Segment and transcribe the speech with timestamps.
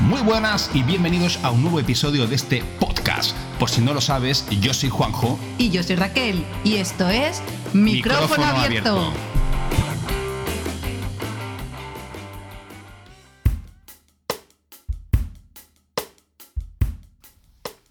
[0.00, 3.34] Muy buenas y bienvenidos a un nuevo episodio de este podcast.
[3.58, 5.38] Por si no lo sabes, yo soy Juanjo.
[5.56, 6.44] Y yo soy Raquel.
[6.64, 7.40] Y esto es
[7.72, 9.12] Micrófono, abierto.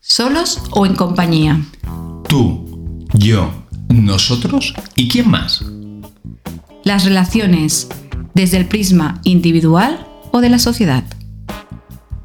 [0.02, 1.60] ¿Solos o en compañía?
[2.28, 3.52] Tú, yo,
[3.90, 5.64] nosotros y quién más.
[6.84, 7.88] Las relaciones
[8.36, 11.04] desde el prisma individual o de la sociedad.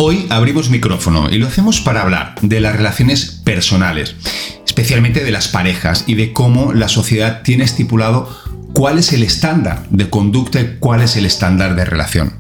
[0.09, 4.17] Hoy abrimos micrófono y lo hacemos para hablar de las relaciones personales,
[4.65, 8.27] especialmente de las parejas y de cómo la sociedad tiene estipulado
[8.73, 12.33] cuál es el estándar de conducta y cuál es el estándar de relación.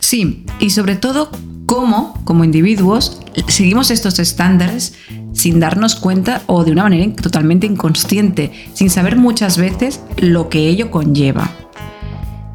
[0.00, 1.30] Sí, y sobre todo
[1.66, 4.94] cómo, como individuos, seguimos estos estándares
[5.32, 10.66] sin darnos cuenta o de una manera totalmente inconsciente, sin saber muchas veces lo que
[10.66, 11.52] ello conlleva.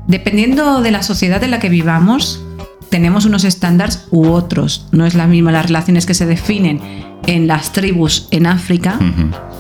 [0.08, 2.44] Dependiendo de la sociedad en la que vivamos,
[2.92, 4.86] tenemos unos estándares u otros.
[4.92, 6.82] No es la misma las relaciones que se definen
[7.26, 9.00] en las tribus en África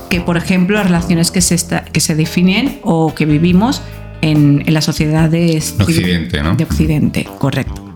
[0.10, 1.58] que, por ejemplo, las relaciones que se,
[1.94, 3.82] que se definen o que vivimos
[4.22, 6.56] en, las sociedades Occidente, ¿no?
[6.56, 7.88] de Occidente, correcto.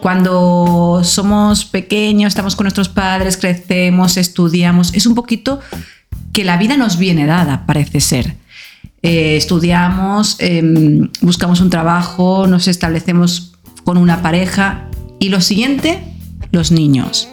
[0.00, 5.60] Cuando somos pequeños, estamos con nuestros padres, crecemos, estudiamos, es un poquito
[6.32, 8.36] que la vida nos viene dada, parece ser.
[9.02, 13.51] Eh, estudiamos, em, buscamos un trabajo, nos establecemos
[13.84, 14.88] con una pareja.
[15.18, 16.02] Y lo siguiente,
[16.50, 17.28] los niños.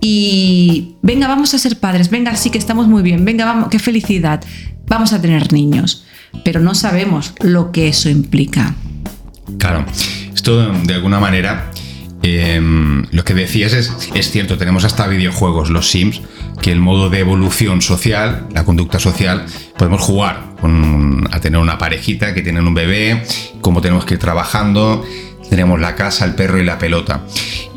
[0.00, 3.78] Y venga, vamos a ser padres, venga, sí que estamos muy bien, venga, vamos, qué
[3.78, 4.44] felicidad,
[4.86, 6.04] vamos a tener niños.
[6.44, 8.74] Pero no sabemos lo que eso implica.
[9.58, 9.86] Claro,
[10.34, 11.70] esto de alguna manera
[12.26, 16.22] em, lo que decías es, es cierto, tenemos hasta videojuegos, los Sims,
[16.60, 19.46] que el modo de evolución social, la conducta social,
[19.76, 20.54] podemos jugar
[21.30, 23.22] a tener una parejita que tienen un bebé,
[23.60, 25.04] cómo tenemos que ir trabajando,
[25.48, 27.22] tenemos la casa, el perro y la pelota.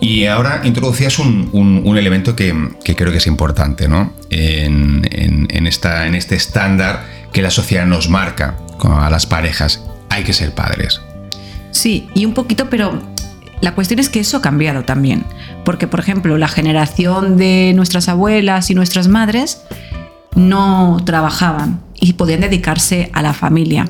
[0.01, 2.53] Y ahora introducías un, elemento que,
[2.83, 4.13] creo que es importante, ¿no?
[4.29, 9.83] En, esta, en este estándar que la sociedad nos marca a las parejas.
[10.09, 11.01] Hay que ser padres.
[11.71, 12.99] Sí, y un poquito, pero
[13.61, 15.25] la cuestión es que eso ha cambiado también.
[15.65, 19.61] Porque, por ejemplo, la generación de nuestras abuelas y nuestras madres
[20.35, 23.85] no trabajaban y podían dedicarse a la familia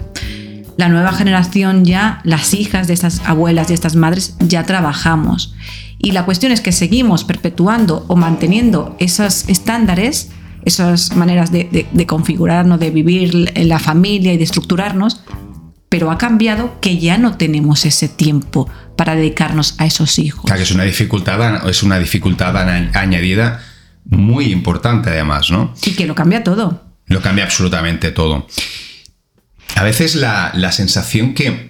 [0.79, 5.53] la nueva generación ya, las hijas de estas abuelas y estas madres, ya trabajamos.
[5.97, 10.31] Y la cuestión es que seguimos perpetuando o manteniendo esos estándares,
[10.63, 15.21] esas maneras de, configurarnos, de vivir en la familia y de estructurarnos,
[15.89, 20.43] pero ha cambiado que ya no tenemos ese tiempo para dedicarnos a esos hijos.
[20.43, 22.53] Claro, que es una dificultad, es una dificultad
[22.97, 23.63] añadida
[24.03, 25.73] muy importante además, ¿no?
[25.85, 26.83] Y que lo cambia todo.
[27.05, 28.45] Lo cambia absolutamente todo.
[29.75, 31.69] A veces la, sensación que,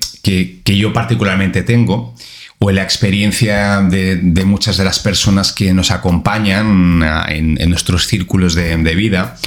[0.66, 2.16] yo particularmente tengo,
[2.58, 8.08] o en la experiencia de, muchas de las personas que nos acompañan ah, en, nuestros
[8.08, 9.38] círculos de, vida,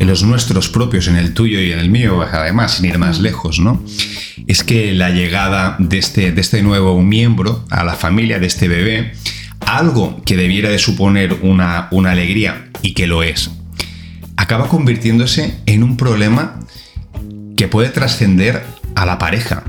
[0.00, 3.20] en los nuestros propios, en el tuyo y en el mío, además, sin ir más
[3.20, 3.84] lejos, ¿no?
[4.46, 8.66] Es que la llegada de este, de este nuevo miembro a la familia, de este
[8.66, 9.12] bebé,
[9.60, 13.50] algo que debiera de suponer una, una alegría, y que lo es,
[14.36, 16.60] acaba convirtiéndose en un problema
[17.54, 19.64] que puede trascender a la pareja.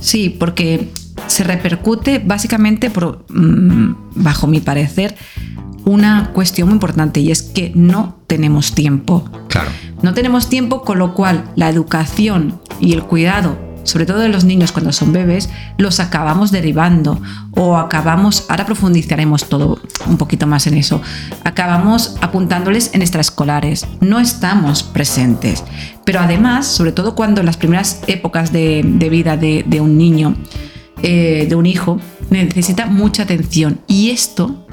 [0.00, 0.90] Sí, porque
[1.26, 5.16] se repercute básicamente, por, mm, bajo mi parecer,
[5.84, 9.28] una cuestión muy importante y es que no tenemos tiempo.
[9.48, 9.70] Claro.
[10.02, 14.44] No tenemos tiempo, con lo cual la educación y el cuidado sobre todo de los
[14.44, 15.48] niños cuando son bebés,
[15.78, 17.20] los acabamos derivando
[17.52, 21.00] o acabamos, ahora profundizaremos todo un poquito más en eso,
[21.44, 25.64] acabamos apuntándoles en extraescolares, no estamos presentes.
[26.04, 30.36] Pero además, sobre todo cuando en las primeras épocas de, vida de, un niño,
[31.02, 32.00] eh, de un hijo,
[32.30, 34.66] necesita mucha atención y esto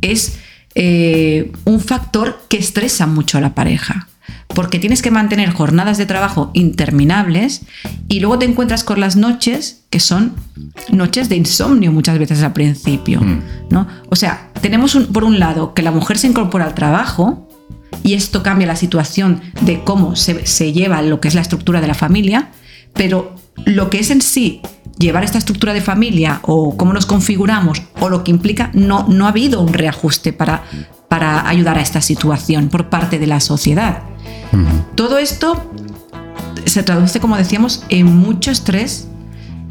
[0.00, 0.38] es
[0.74, 4.08] eh, un factor que estresa mucho a la pareja
[4.54, 7.62] porque tienes que mantener jornadas de trabajo interminables
[8.08, 10.34] y luego te encuentras con las noches que son
[10.90, 13.42] noches de insomnio muchas veces al principio, mm.
[13.70, 13.86] ¿no?
[14.10, 17.48] O sea, tenemos por un lado que la mujer se incorpora al trabajo
[18.02, 21.80] y esto cambia la situación de cómo se, se lleva lo que es la estructura
[21.80, 22.50] de la familia,
[22.94, 23.34] pero
[23.64, 24.62] lo que es en sí
[24.98, 29.26] llevar esta estructura de familia o cómo nos configuramos o lo que implica, no, no
[29.26, 30.64] ha habido un reajuste para,
[31.08, 34.02] para ayudar a esta situación por parte de la sociedad.
[34.94, 35.70] Todo esto
[36.64, 39.08] se traduce, como decíamos, en mucho estrés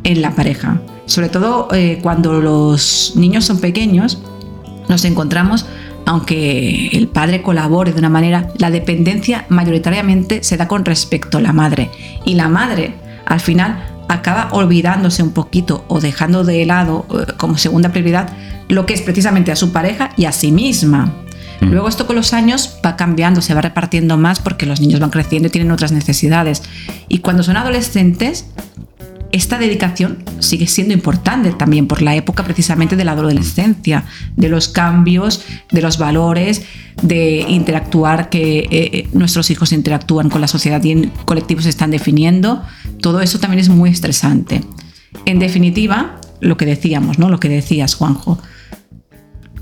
[0.04, 0.82] en la pareja.
[1.06, 4.22] Sobre todo eh, cuando los niños son pequeños,
[4.90, 5.66] nos encontramos,
[6.06, 11.42] aunque el padre colabore de una manera, la dependencia mayoritariamente se da con respecto a
[11.42, 11.90] la madre.
[12.26, 12.96] Y la madre,
[13.26, 18.30] al final, acaba olvidándose un poquito o dejando de lado eh, como segunda prioridad
[18.70, 21.14] lo que es precisamente a su pareja y a sí misma.
[21.62, 21.66] Mm.
[21.68, 25.10] Luego esto con los años va cambiando, se va repartiendo más porque los niños van
[25.10, 26.64] creciendo y tienen otras necesidades.
[27.08, 28.48] Y cuando son adolescentes,
[29.34, 34.70] esta dedicación sigue siendo importante también por la época precisamente de la adolescencia, de los
[34.70, 36.64] cambios, de los valores,
[37.02, 41.72] de interactuar, que eh, eh, nuestros hijos interactúan con la sociedad y en colectivos se
[41.72, 42.62] están definiendo.
[43.02, 44.62] Todo eso también es muy estresante.
[45.26, 47.30] En definitiva, lo que decíamos, ¿no?
[47.30, 48.38] Lo que decías, Juanjo.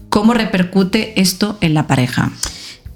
[0.09, 2.31] ¿Cómo repercute esto en la pareja?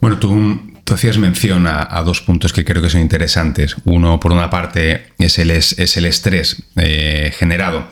[0.01, 0.59] Bueno, tú,
[0.93, 3.75] hacías mención a, dos puntos que creo que son interesantes.
[3.85, 7.87] Uno, por una parte, es el, es el estrés eh, generado.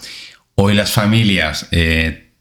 [0.55, 2.31] Hoy las familias, eh,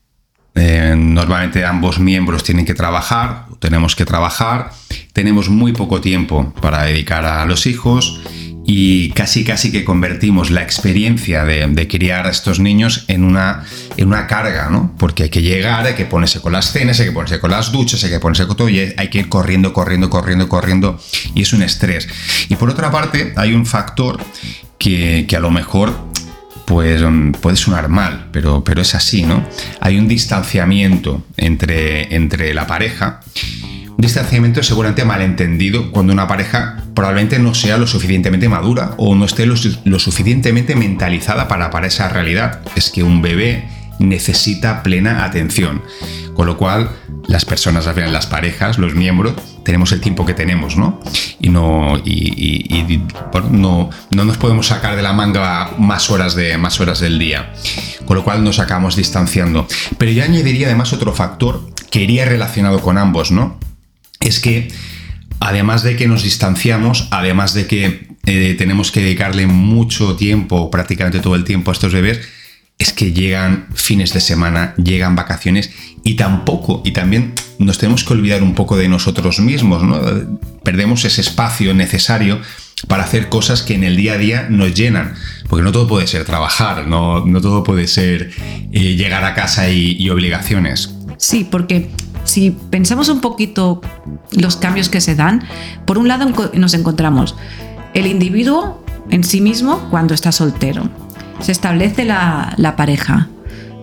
[0.54, 4.70] eh, normalmente ambos miembros tienen que trabajar, tenemos que trabajar,
[5.14, 8.20] tenemos muy poco tiempo para dedicar a los hijos
[8.75, 13.65] y casi casi que convertimos la experiencia de, criar a estos niños en una,
[13.99, 14.95] en una carga, ¿no?
[14.99, 17.71] Porque hay que llegar, hay que ponerse con las cenas, hay que ponerse con las
[17.71, 20.99] duchas, hay que ponerse con todo y hay que ir corriendo, corriendo, corriendo, corriendo
[21.35, 22.09] y es un estrés.
[22.49, 24.19] Y por otra parte hay un factor
[24.79, 25.95] que, a lo mejor
[26.65, 29.47] pues mm, puede sonar mal, pero, pero es así, ¿no?
[29.81, 33.21] Hay un distanciamiento entre, entre la pareja
[34.03, 39.47] distanciamiento seguramente malentendido cuando una pareja probablemente no sea lo suficientemente madura o no esté
[39.47, 42.61] lo, suficientemente mentalizada para, para esa realidad.
[42.77, 43.69] Es que un bebé
[43.99, 45.83] necesita plena atención.
[46.35, 46.91] Con lo cual,
[47.29, 49.35] las personas, las parejas, los miembros,
[49.65, 50.99] tenemos el tiempo que tenemos, ¿no?
[51.39, 53.03] Y no, y,
[53.50, 57.53] no, no, nos podemos sacar de la manga más horas, de, más horas del día.
[58.06, 59.67] Con lo cual nos acabamos distanciando.
[59.99, 61.61] Pero yo añadiría además otro factor
[61.91, 63.59] que iría relacionado con ambos, ¿no?
[64.23, 64.69] es que
[65.43, 71.19] además de que nos distanciamos, además de que eh, tenemos que dedicarle mucho tiempo, prácticamente
[71.19, 72.21] todo el tiempo a estos bebés,
[72.79, 75.71] es que llegan fines de semana, llegan vacaciones
[76.05, 80.00] y tampoco, y también nos tenemos que olvidar un poco de nosotros mismos, ¿no?
[80.62, 82.41] Perdemos ese espacio necesario
[82.87, 85.15] para hacer cosas que en el día a día nos llenan,
[85.49, 88.31] porque no todo puede ser trabajar, no, todo puede ser
[88.73, 90.95] eh, llegar a casa y obligaciones.
[91.19, 91.88] Sí, porque
[92.25, 93.81] si pensamos un poquito
[94.33, 95.43] los cambios que se dan,
[95.87, 97.37] por un lado nos encontramos
[97.95, 100.89] el individuo en sí mismo cuando está soltero.
[101.41, 103.29] Se establece la, pareja.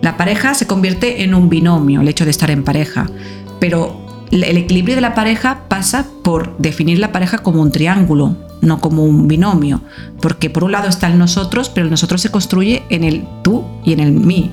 [0.02, 3.06] La pareja se convierte en un binomio, el hecho de estar en pareja.
[3.60, 8.80] Pero el equilibrio de la pareja pasa por definir la pareja como un triángulo, no
[8.80, 9.82] como un binomio.
[10.20, 13.64] Porque por un lado está el nosotros, pero el nosotros se construye en el tú
[13.84, 14.52] y en el mí.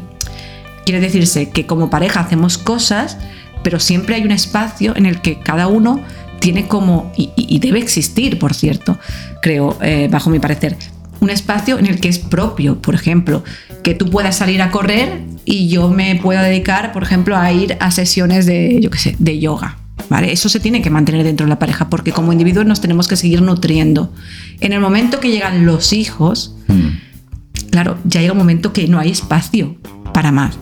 [0.86, 3.18] Quiere decirse que como pareja hacemos cosas
[3.68, 6.00] pero siempre hay un espacio en el que cada uno
[6.40, 8.98] tiene como, y, debe existir, por cierto,
[9.42, 10.78] creo, eh, bajo mi parecer,
[11.20, 13.44] un espacio en el que es propio, por ejemplo,
[13.84, 17.76] que tú puedas salir a correr y yo me pueda dedicar, por ejemplo, a ir
[17.82, 19.78] a sesiones de, yo qué sé, de yoga.
[20.08, 20.32] ¿Vale?
[20.32, 23.18] Eso se tiene que mantener dentro de la pareja porque como individuos nos tenemos que
[23.18, 24.14] seguir nutriendo.
[24.62, 27.68] En el momento que llegan los hijos, hmm.
[27.70, 29.76] claro, ya llega un momento que no hay espacio
[30.14, 30.58] para más.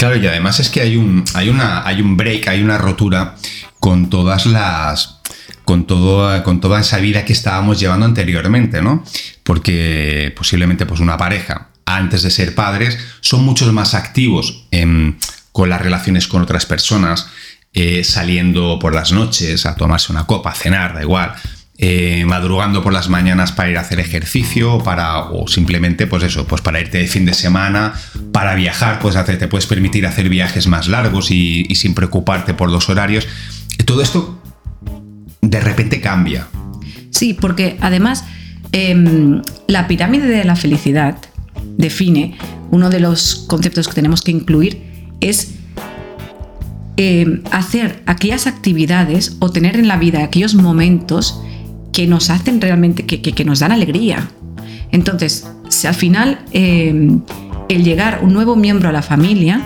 [0.00, 3.34] Claro, y además es que hay un, hay una, hay un break, hay una rotura
[3.80, 5.18] con todas las.
[5.66, 9.04] Con, todo, con toda esa vida que estábamos llevando anteriormente, ¿no?
[9.44, 14.68] Porque posiblemente pues una pareja, antes de ser padres, son muchos más activos
[15.52, 17.28] con las relaciones con otras personas,
[17.74, 21.34] eh, saliendo por las noches a tomarse una copa, a cenar, da igual
[21.82, 26.46] eh, madrugando por las mañanas para ir a hacer ejercicio para, o simplemente pues eso,
[26.46, 27.94] pues para irte de fin de semana,
[28.32, 32.70] para viajar, pues hacer, te puedes permitir hacer viajes más largos y, sin preocuparte por
[32.70, 33.26] los horarios.
[33.86, 34.42] Todo esto
[35.40, 36.48] de repente cambia.
[37.08, 38.26] Sí, porque además
[38.72, 41.16] em, la pirámide de la felicidad
[41.78, 42.36] define
[42.70, 44.82] uno de los conceptos que tenemos que incluir
[45.22, 45.54] es
[46.98, 51.40] em, hacer aquellas actividades o tener en la vida aquellos momentos
[52.00, 54.30] que nos hacen realmente, que, nos dan alegría.
[54.90, 57.18] Entonces, si al final eh,
[57.68, 59.60] el llegar un nuevo miembro a la familia,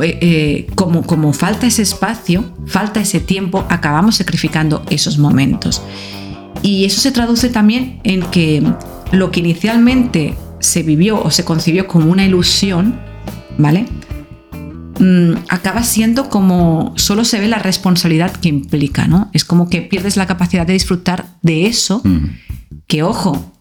[0.00, 5.82] eh, eh, como, como falta ese espacio, falta ese tiempo, acabamos sacrificando esos momentos.
[6.62, 8.62] Y eso se traduce también en que
[9.12, 12.98] lo que inicialmente se vivió o se concibió como una ilusión,
[13.58, 13.84] ¿vale?
[14.98, 19.30] Mm, acaba siendo como solo se ve la responsabilidad que implica, ¿no?
[19.34, 22.02] Es como que pierdes la capacidad de disfrutar de eso,
[22.86, 23.52] que ojo,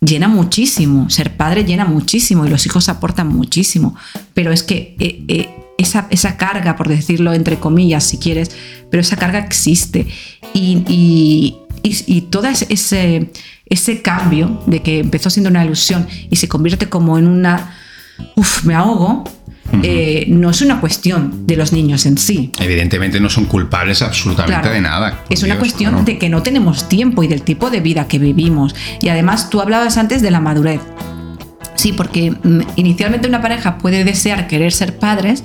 [0.00, 3.94] llena muchísimo, ser padre llena muchísimo y los hijos aportan muchísimo,
[4.34, 8.50] pero es que eh, eh, esa, esa, carga, por decirlo entre comillas, si quieres,
[8.90, 10.06] pero esa carga existe.
[10.52, 13.30] Y, y, todo ese,
[13.66, 17.76] ese cambio de que empezó siendo una ilusión y se convierte como en una,
[18.36, 19.24] uff, me ahogo,
[19.82, 22.50] eh, no es una cuestión de los niños en sí.
[22.60, 25.24] Evidentemente no son culpables absolutamente de nada.
[25.28, 28.74] Es una cuestión de que no tenemos tiempo y del tipo de vida que vivimos.
[29.00, 30.80] Y además tú hablabas antes de la madurez.
[31.74, 35.42] Sí, porque mm, inicialmente una pareja puede desear querer ser padres,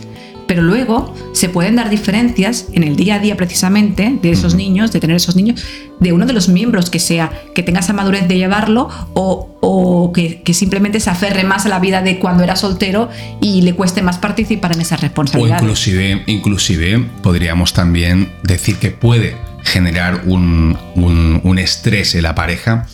[0.49, 4.91] pero luego se pueden dar diferencias en el día a día precisamente de esos niños,
[4.91, 5.63] de tener esos niños,
[5.99, 10.41] de uno de los miembros que sea, que tenga esa madurez de llevarlo o, que,
[10.55, 14.17] simplemente se aferre más a la vida de cuando era soltero y le cueste más
[14.17, 15.61] participar en esas responsabilidades.
[15.61, 22.87] O inclusive, inclusive podríamos también decir que puede generar un, un estrés en la pareja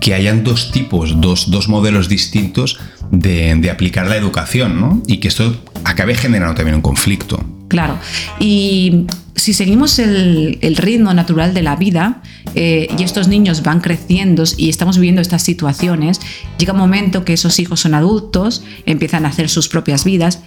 [0.00, 2.78] que hayan dos tipos, dos, dos modelos distintos
[3.10, 5.02] de, aplicar la educación, ¿no?
[5.06, 7.44] Y que esto acabe generando también un conflicto.
[7.68, 7.98] Claro.
[8.38, 12.22] Y si seguimos el, ritmo natural de la vida
[12.54, 16.20] eh, y estos niños van creciendo y estamos viviendo estas situaciones,
[16.58, 20.42] llega un momento que esos hijos son adultos, empiezan a hacer sus propias vidas.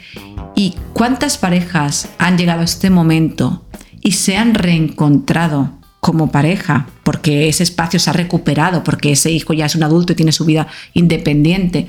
[0.56, 3.66] ¿Y cuántas parejas han llegado a este momento
[4.02, 9.54] y se han reencontrado como pareja, porque ese espacio se ha recuperado, porque ese hijo
[9.54, 11.88] ya es un adulto y tiene su vida independiente?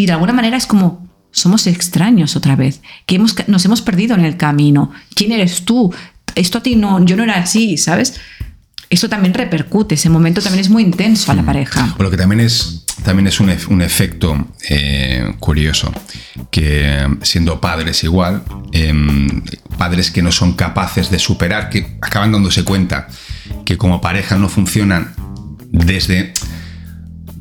[0.00, 4.14] Y de alguna manera es como, somos extraños otra vez, que hemos, nos hemos perdido
[4.14, 4.92] en el camino.
[5.12, 5.92] ¿Quién eres tú?
[6.36, 8.20] Esto a ti no, yo no era así, ¿sabes?
[8.90, 11.96] Eso también repercute, ese momento también es muy intenso a la pareja.
[11.98, 15.92] Lo que también es, también es un, un efecto eh, curioso,
[16.52, 19.42] que siendo padres igual, em,
[19.78, 23.08] padres que no son capaces de superar, que acaban dándose cuenta
[23.64, 25.12] que como pareja no funcionan
[25.72, 26.32] desde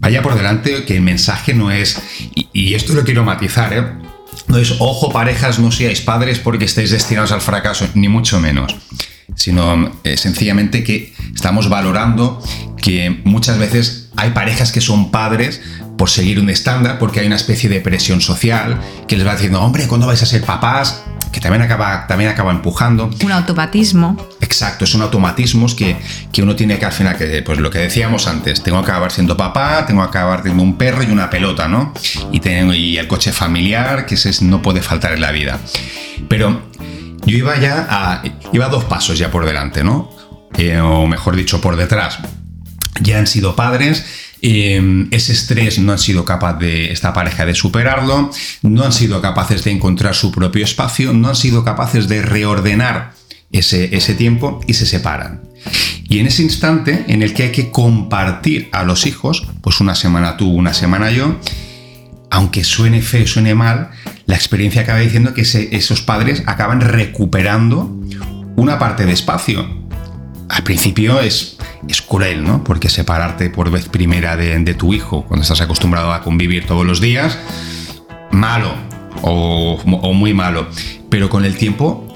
[0.07, 2.01] vaya por delante que el mensaje no es,
[2.53, 3.83] y, esto lo quiero matizar, ¿eh?
[4.47, 8.73] no es, ojo parejas, no seáis padres porque estáis destinados al fracaso, ni mucho menos,
[9.35, 12.41] sino eh, sencillamente que estamos valorando
[12.81, 15.59] que muchas veces hay parejas que son padres
[15.97, 19.61] por seguir un estándar, porque hay una especie de presión social que les va diciendo,
[19.61, 21.03] hombre, ¿cuándo vais a ser papás?
[21.31, 23.09] Que también acaba, también acaba empujando.
[23.23, 24.17] Un automatismo.
[24.41, 25.97] Exacto, son automatismos que,
[26.31, 29.11] que uno tiene que al final, que, pues lo que decíamos antes, tengo que acabar
[29.11, 31.93] siendo papá, tengo que acabar teniendo un perro y una pelota, ¿no?
[32.31, 35.59] Y, tengo, y el coche familiar, que ese no puede faltar en la vida.
[36.27, 36.61] Pero
[37.25, 40.09] yo iba ya a, iba dos pasos ya por delante, ¿no?
[40.57, 42.19] Eh, o mejor dicho, por detrás.
[43.01, 44.05] Ya han sido padres
[44.41, 49.21] Em, ese estrés no han sido capaz de esta pareja de superarlo, no han sido
[49.21, 53.13] capaces de encontrar su propio espacio, no han sido capaces de reordenar
[53.51, 55.41] ese, ese tiempo y se separan.
[56.03, 59.95] Y en ese instante en el que hay que compartir a los hijos, pues una
[59.95, 61.39] semana tú, una semana yo,
[62.29, 63.89] aunque suene feo, suene mal,
[64.25, 67.97] la experiencia acaba diciendo que esos padres acaban recuperando
[68.55, 69.86] una parte de espacio.
[70.49, 72.63] Al principio es es cruel, ¿no?
[72.63, 77.01] Porque separarte por vez primera de, tu hijo, cuando estás acostumbrado a convivir todos los
[77.01, 77.37] días,
[78.31, 78.73] malo
[79.21, 79.79] o,
[80.13, 80.67] muy malo.
[81.09, 82.07] Pero con el tiempo,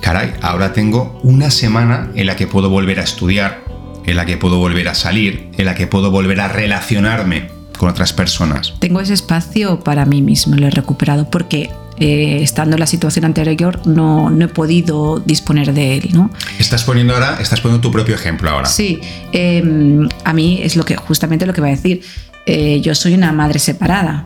[0.00, 3.64] caray, ahora tengo una semana en la que puedo volver a estudiar,
[4.06, 7.88] en la que puedo volver a salir, en la que puedo volver a relacionarme con
[7.88, 8.74] otras personas.
[8.78, 11.70] Tengo ese espacio para mí mismo, lo he recuperado, porque
[12.00, 16.10] eh, estando en la situación anterior, no, no, he podido disponer de él.
[16.12, 16.30] ¿no?
[16.58, 18.68] Estás poniendo ahora, estás poniendo tu propio ejemplo ahora.
[18.68, 19.00] Sí,
[19.32, 22.02] em, a mí es lo que, justamente lo que va a decir.
[22.46, 24.24] Eh, yo soy una madre separada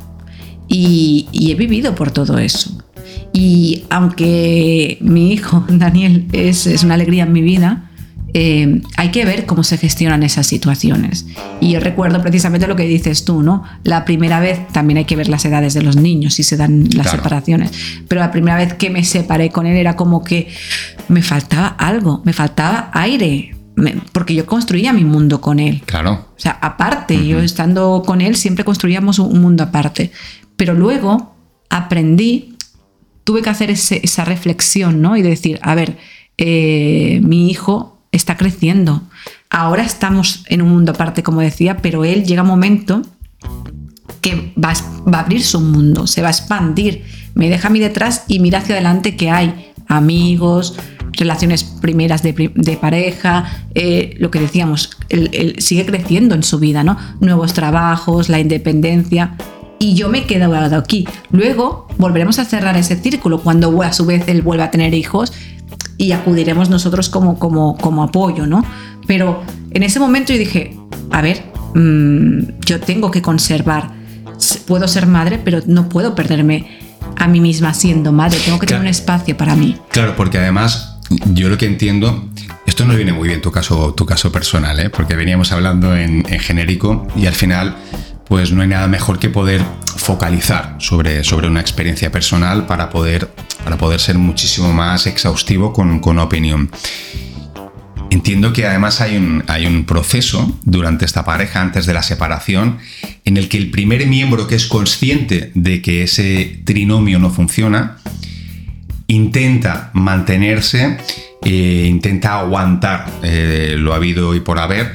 [0.68, 2.70] y, y he vivido por todo eso.
[3.32, 7.90] Y aunque mi hijo, Daniel, es, es una alegría en mi vida,
[8.34, 11.26] eh, hay que ver cómo se gestionan esas situaciones.
[11.60, 13.62] Y yo recuerdo precisamente lo que dices tú, ¿no?
[13.84, 16.88] La primera vez también hay que ver las edades de los niños si se dan
[16.94, 17.72] las separaciones.
[18.08, 20.48] Pero la primera vez que me separé con él era como que
[21.08, 23.54] me faltaba algo, me faltaba aire.
[24.12, 25.82] porque yo construía mi mundo con él.
[25.84, 26.28] Claro.
[26.36, 30.10] O sea, aparte, yo estando con él siempre construíamos un mundo aparte.
[30.56, 31.34] Pero luego
[31.68, 32.56] aprendí,
[33.24, 35.16] tuve que hacer esa reflexión, ¿no?
[35.16, 35.98] Y decir, a ver,
[36.38, 39.02] eh, mi hijo está creciendo.
[39.50, 43.02] Ahora estamos en un mundo aparte, como decía, pero él llega un momento
[44.20, 47.04] que va, a abrir su mundo, se va a expandir.
[47.34, 50.76] Me deja a mí detrás y mira hacia adelante que hay amigos,
[51.12, 52.32] relaciones primeras de,
[52.80, 56.96] pareja, eh, lo que decíamos, él, sigue creciendo en su vida, ¿no?
[57.20, 59.36] Nuevos trabajos, la independencia.
[59.78, 61.08] Y yo me he quedado aquí.
[61.30, 65.32] Luego volveremos a cerrar ese círculo cuando a su vez él vuelva a tener hijos
[65.96, 68.64] y acudiremos nosotros como, como, como apoyo, ¿no?
[69.06, 70.76] Pero en ese momento yo dije,
[71.10, 73.90] a ver, mm, yo tengo que conservar,
[74.66, 76.78] puedo ser madre, pero no puedo perderme
[77.16, 79.76] a mí misma siendo madre, tengo que tener un espacio para mí.
[79.90, 80.98] Claro, porque además
[81.32, 82.28] yo lo que entiendo,
[82.66, 84.90] esto nos viene muy bien tu caso, tu caso personal, ¿eh?
[84.90, 87.76] porque veníamos hablando en, genérico y al final
[88.32, 89.62] pues no hay nada mejor que poder
[89.98, 93.28] focalizar sobre, sobre una experiencia personal para poder,
[93.62, 96.70] para poder ser muchísimo más exhaustivo con, con opinión.
[98.08, 102.78] Entiendo que además hay un, hay un proceso durante esta pareja, antes de la separación,
[103.26, 107.98] en el que el primer miembro que es consciente de que ese trinomio no funciona,
[109.08, 110.96] intenta mantenerse,
[111.44, 114.94] eh, intenta aguantar eh, lo habido y por haber,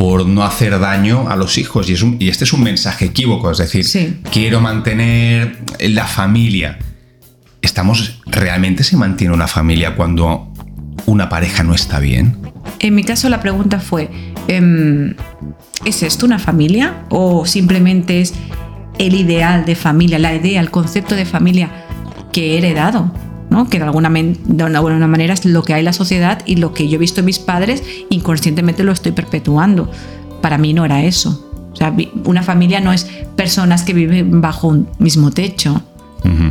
[0.00, 1.90] por no hacer daño a los hijos.
[1.90, 3.84] Y, es y este es un mensaje equívoco, es decir,
[4.32, 6.78] quiero mantener la familia.
[7.60, 10.50] ¿Estamos realmente se mantiene una familia cuando
[11.04, 12.34] una pareja no está bien?
[12.78, 14.08] En mi caso la pregunta fue,
[14.48, 15.16] em,
[15.84, 18.32] ¿es esto una familia o simplemente es
[18.98, 21.84] el ideal de familia, la idea, el concepto de familia
[22.32, 23.12] que he heredado?
[23.50, 23.68] ¿No?
[23.68, 26.56] que de alguna, de una buena manera es lo que hay en la sociedad y
[26.56, 29.90] lo que yo he visto en mis padres, inconscientemente lo estoy perpetuando.
[30.40, 31.46] Para mí no era eso.
[31.72, 33.04] O sea, una familia no es
[33.36, 35.82] personas que viven bajo un mismo techo.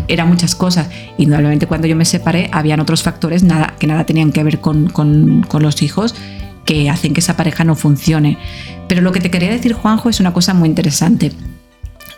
[0.08, 0.90] Era muchas cosas.
[1.18, 4.90] Indudablemente cuando yo me separé habían otros factores nada, que nada tenían que ver con,
[4.90, 6.16] con, con los hijos
[6.66, 8.38] que hacen que esa pareja no funcione.
[8.88, 11.32] Pero lo que te quería decir, Juanjo, es una cosa muy interesante.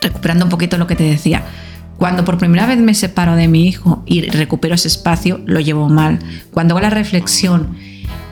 [0.01, 1.43] Recuperando un poquito lo que te decía.
[2.01, 5.87] Cuando por primera vez me separo de mi hijo y recupero ese espacio, lo llevo
[5.87, 6.17] mal.
[6.49, 7.75] Cuando hago la reflexión,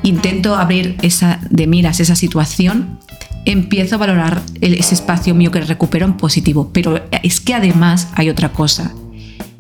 [0.02, 2.98] intento abrir esa de miras, esa situación,
[3.46, 6.72] empiezo a valorar ese espacio mío que recupero en positivo.
[6.74, 8.92] Pero es que además hay otra cosa.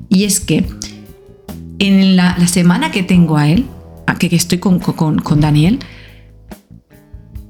[0.09, 0.65] Y es que
[1.77, 3.67] en la, semana que tengo a él,
[4.17, 5.77] que, estoy con, con, Daniel,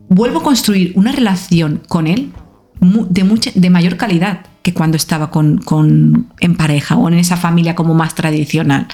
[0.09, 2.33] vuelvo a construir una relación con él
[2.81, 7.75] de, de mayor calidad que cuando estaba con, con, en pareja o en esa familia
[7.75, 8.87] como más tradicional.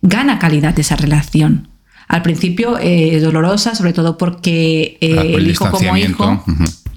[0.00, 1.68] Gana calidad esa relación.
[2.08, 6.44] Al principio eh, es dolorosa, sobre todo porque eh, el, hijo como hijo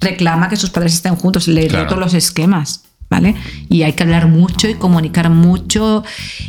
[0.00, 1.84] reclama que sus padres estén juntos, le claro.
[1.84, 2.85] roto los esquemas.
[3.08, 3.34] ¿Vale?
[3.68, 6.04] Y hay que hablar mucho y comunicar mucho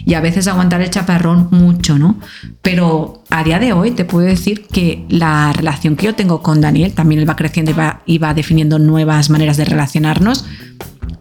[0.06, 2.20] y a veces aguantar el chaparrón mucho, ¿no?
[2.62, 6.62] Pero a día de hoy te puedo decir que la relación que yo tengo con
[6.62, 7.74] Daniel, también él va creciendo
[8.06, 10.46] y va, definiendo nuevas maneras de relacionarnos,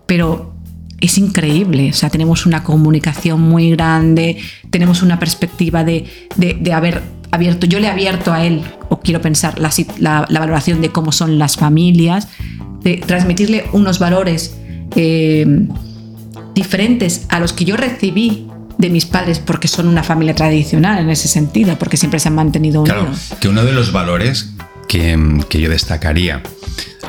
[0.07, 0.55] pero
[1.01, 4.39] es increíble, o sea, tenemos una comunicación muy grande,
[4.71, 6.07] tenemos una perspectiva de,
[6.73, 9.71] haber abierto, yo le he abierto a él, o quiero pensar, la,
[10.29, 12.29] la valoración de cómo son las familias,
[12.83, 14.57] de transmitirle unos valores
[14.95, 15.67] eh,
[16.55, 21.11] diferentes a los que yo recibí de mis padres porque son una familia tradicional en
[21.11, 23.27] ese sentido, porque siempre se han mantenido unidos.
[23.29, 24.51] Claro, que uno de los valores
[24.89, 26.43] que, que yo destacaría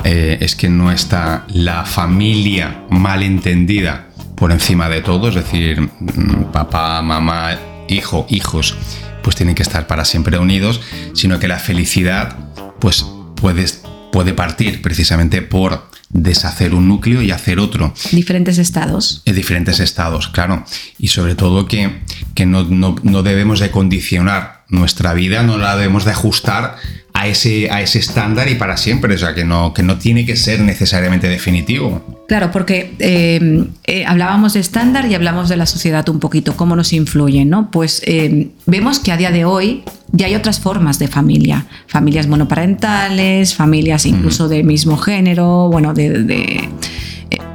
[0.04, 5.80] eh, es que no está la familia mal entendida por encima de todo, es decir,
[5.80, 8.76] mm, papá, mamá, hijo, hijos,
[9.22, 10.80] pues tienen que estar para siempre unidos,
[11.14, 12.36] sino que la felicidad
[12.78, 13.66] pues puede,
[14.12, 17.92] puede partir precisamente por deshacer un núcleo y hacer otro.
[18.12, 19.22] Diferentes estados.
[19.24, 20.64] En diferentes estados, claro.
[20.98, 22.00] Y sobre todo que,
[22.34, 26.76] que no, no, no, debemos de condicionar nuestra vida, no la debemos de ajustar
[27.12, 30.24] a ese, a ese estándar y para siempre, o sea, que no, que no tiene
[30.24, 32.24] que ser necesariamente definitivo.
[32.28, 36.76] Claro, porque eh, eh, hablábamos de estándar y hablamos de la sociedad un poquito, cómo
[36.76, 37.70] nos influye, ¿no?
[37.70, 42.26] Pues eh, vemos que a día de hoy ya hay otras formas de familia, familias
[42.26, 46.68] monoparentales, familias incluso de mismo género, bueno, de,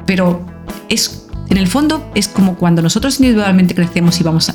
[0.06, 0.44] pero
[0.88, 4.52] es en el fondo es como cuando nosotros individualmente crecemos y vamos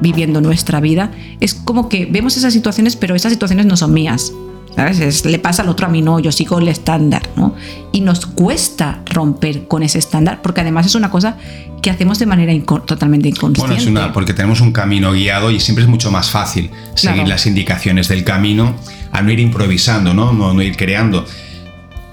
[0.00, 4.32] viviendo nuestra vida, es como que vemos esas situaciones, pero esas situaciones no son mías.
[4.74, 5.24] ¿Sabes?
[5.26, 7.54] le pasa al otro a mí, no, yo sigo el estándar, ¿no?
[7.92, 11.36] Y nos cuesta romper con ese estándar, porque además es una cosa
[11.82, 12.52] que hacemos de manera
[12.86, 13.74] totalmente inconsciente.
[13.74, 17.28] Bueno, es una, porque tenemos un camino guiado y siempre es mucho más fácil seguir
[17.28, 18.74] las indicaciones del camino
[19.10, 20.32] a no ir improvisando, ¿no?
[20.32, 21.26] No, no ir creando.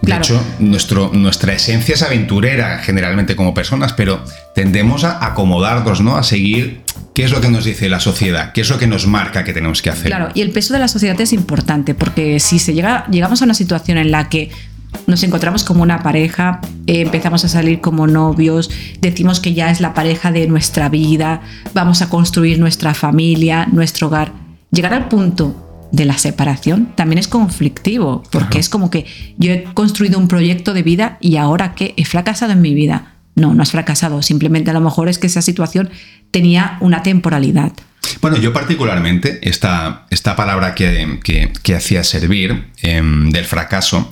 [0.02, 4.24] De hecho, nuestro, nuestra esencia es aventurera generalmente como personas, pero
[4.56, 6.16] tendemos a acomodarnos, ¿no?
[6.16, 6.82] A seguir
[7.14, 9.54] qué es lo que nos dice la sociedad, qué es lo que nos marca que
[9.54, 10.08] tenemos que hacer.
[10.08, 13.46] Claro, y el peso de la sociedad es importante, porque si se llega, llegamos a
[13.46, 14.50] una situación en la que
[15.06, 19.82] nos encontramos como una pareja, eh, empezamos a salir como novios, decimos que ya es
[19.82, 21.42] la pareja de nuestra vida,
[21.74, 24.32] vamos a construir nuestra familia, nuestro hogar.
[24.72, 29.06] Llegar al punto de la separación también es conflictivo, porque es como que
[29.38, 33.16] yo he construido un proyecto de vida y ahora que he fracasado en mi vida.
[33.36, 35.90] No, no has fracasado, simplemente a lo mejor es que esa situación
[36.32, 37.72] tenía una temporalidad.
[38.22, 44.10] Bueno, yo particularmente, esta, esta palabra que, que, hacía servir em, del fracaso,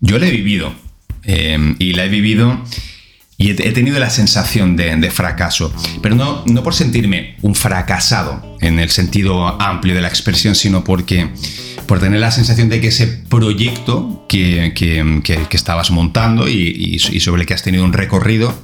[0.00, 0.72] yo la he vivido.
[1.24, 2.62] Em, y la he vivido
[3.40, 5.72] y he, tenido la sensación de, fracaso,
[6.02, 10.84] pero no, no por sentirme un fracasado en el sentido amplio de la expresión, sino
[10.84, 11.30] porque
[11.86, 14.74] por tener la sensación de que ese proyecto que,
[15.52, 18.54] estabas montando y, sobre el que has tenido un recorrido,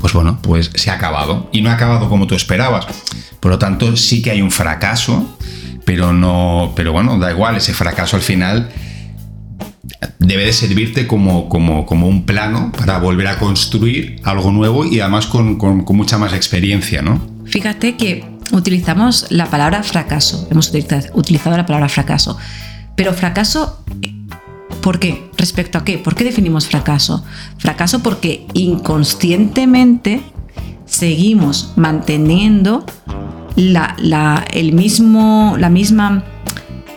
[0.00, 1.50] pues bueno, pues se ha acabado.
[1.52, 2.86] Y no ha acabado como tú esperabas.
[3.40, 5.36] Por lo tanto, sí que hay un fracaso,
[5.84, 6.74] pero no.
[6.76, 8.70] Pero bueno, da igual, ese fracaso al final
[10.18, 15.00] debe de servirte como, como, como, un plano para volver a construir algo nuevo y
[15.00, 17.20] además con, con, mucha más experiencia, ¿no?
[17.46, 20.72] Fíjate que utilizamos la palabra fracaso, hemos
[21.14, 22.38] utilizado la palabra fracaso,
[22.96, 23.84] pero fracaso,
[24.82, 25.28] ¿por qué?
[25.36, 25.98] ¿Respecto a qué?
[25.98, 27.24] ¿Por qué definimos fracaso?
[27.58, 30.22] Fracaso porque inconscientemente
[30.86, 32.86] seguimos manteniendo
[33.56, 36.24] la, la, el mismo, la misma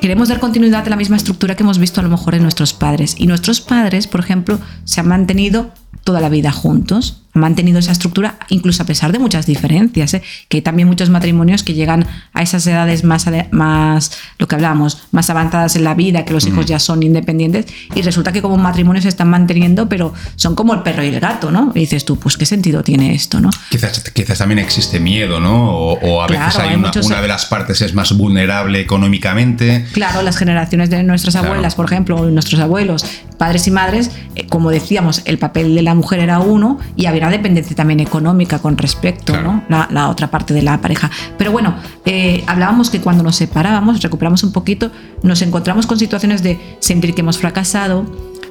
[0.05, 2.73] queremos dar continuidad a la misma estructura que hemos visto a lo mejor en nuestros
[2.73, 3.15] padres.
[3.17, 5.71] Y nuestros padres, por ejemplo, se han mantenido
[6.03, 10.23] toda la vida juntos, mantenido esa estructura incluso a pesar de muchas diferencias, ¿eh?
[10.49, 15.03] que hay también muchos matrimonios que llegan a esas edades más, más, lo que hablamos,
[15.11, 18.57] más avanzadas en la vida, que los hijos ya son independientes, y resulta que como
[18.57, 21.71] matrimonio se están manteniendo, pero son como el perro y el gato, ¿no?
[21.75, 23.49] Y dices tú, pues qué sentido tiene esto, ¿no?
[23.69, 25.69] Quizás, quizás también existe miedo, ¿no?
[25.75, 29.85] O, a veces hay, una, de las partes es más vulnerable económicamente.
[29.91, 33.05] Claro, las generaciones de nuestras abuelas, por ejemplo, nuestros abuelos,
[33.37, 37.24] padres y madres, eh, como decíamos, el papel de la mujer era uno y había
[37.25, 39.63] una dependencia también económica con respecto, ¿no?
[39.67, 41.09] La, otra parte de la pareja.
[41.37, 44.91] Pero bueno, eh, hablábamos que cuando nos separábamos, recuperamos un poquito,
[45.23, 48.05] nos encontramos con situaciones de sentir que hemos fracasado,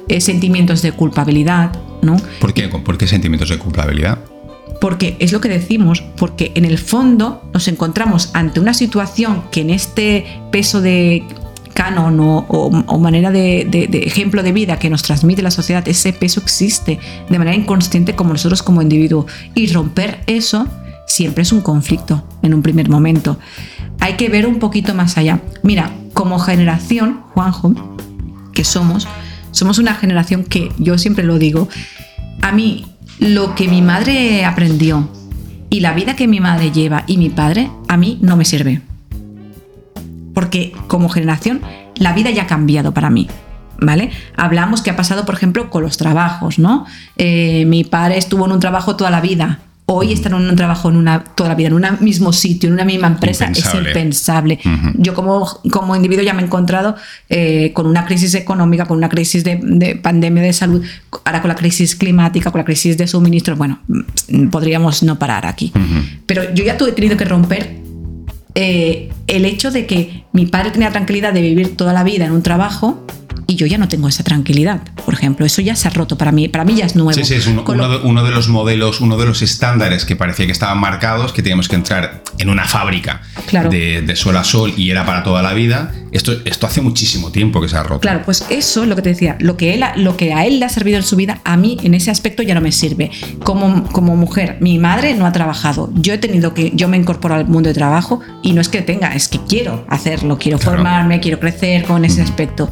[0.09, 2.17] eh, sentimientos de culpabilidad, ¿no?
[2.39, 2.67] ¿Por qué?
[2.67, 4.19] ¿Por qué sentimientos de culpabilidad?
[4.81, 9.61] Porque es lo que decimos, porque en el fondo nos encontramos ante una situación que
[9.61, 11.23] en este peso de
[11.75, 13.67] canon o, manera de,
[14.05, 18.31] ejemplo de vida que nos transmite la sociedad, ese peso existe de manera inconsciente como
[18.31, 19.27] nosotros como individuo.
[19.53, 20.67] Y romper eso
[21.05, 23.37] siempre es un conflicto en un primer momento.
[23.99, 25.41] Hay que ver un poquito más allá.
[25.61, 27.75] Mira, como generación, Juanjo,
[28.53, 29.05] que somos,
[29.51, 31.67] somos una generación que, yo siempre lo digo,
[32.41, 32.85] a mí
[33.19, 35.09] lo que mi madre aprendió
[35.69, 38.81] y la vida que mi madre lleva y mi padre, a mí no me sirve
[40.35, 41.61] porque como generación
[41.95, 43.27] la vida ya ha cambiado para mí.
[43.77, 44.09] ¿Vale?
[44.37, 46.85] Hablamos que ha pasado, por ejemplo, con los trabajos, ¿no?
[47.17, 49.59] Eh, mi padre estuvo en un trabajo toda la vida.
[49.85, 52.73] Hoy estar en un trabajo en una, toda la vida, en un mismo sitio, en
[52.73, 54.59] una misma empresa, es impensable.
[54.95, 56.95] Yo como, como individuo ya me he encontrado
[57.29, 60.81] eh, con una crisis económica, con una crisis de, pandemia de salud,
[61.25, 63.57] ahora con la crisis climática, con la crisis de suministro.
[63.57, 65.73] Bueno, mm, podríamos no parar aquí.
[66.25, 67.84] Pero yo ya tuve tenido que romper
[68.55, 72.31] eh, el hecho de que mi padre tenía tranquilidad de vivir toda la vida en
[72.31, 73.05] un trabajo
[73.47, 74.81] y yo ya no tengo esa tranquilidad.
[75.05, 77.13] Por ejemplo, eso ya se ha roto para mí, para mí ya es nuevo.
[77.13, 80.79] Sí, sí, es uno, de, los modelos, uno de los estándares que parecía que estaban
[80.79, 83.21] marcados, que teníamos que entrar en una fábrica
[83.69, 85.93] de, sol a sol y era para toda la vida.
[86.11, 87.99] Esto, esto hace muchísimo tiempo que se ha roto.
[87.99, 90.59] Claro, pues eso es lo que te decía, lo que, él, lo que a él
[90.59, 93.11] le ha servido en su vida, a mí en ese aspecto ya no me sirve.
[93.43, 97.35] Como, como mujer, mi madre no ha trabajado, yo he tenido que, yo me incorporo
[97.35, 101.19] al mundo de trabajo y no es que tenga, es que quiero hacerlo, quiero formarme,
[101.19, 102.69] quiero crecer con ese aspecto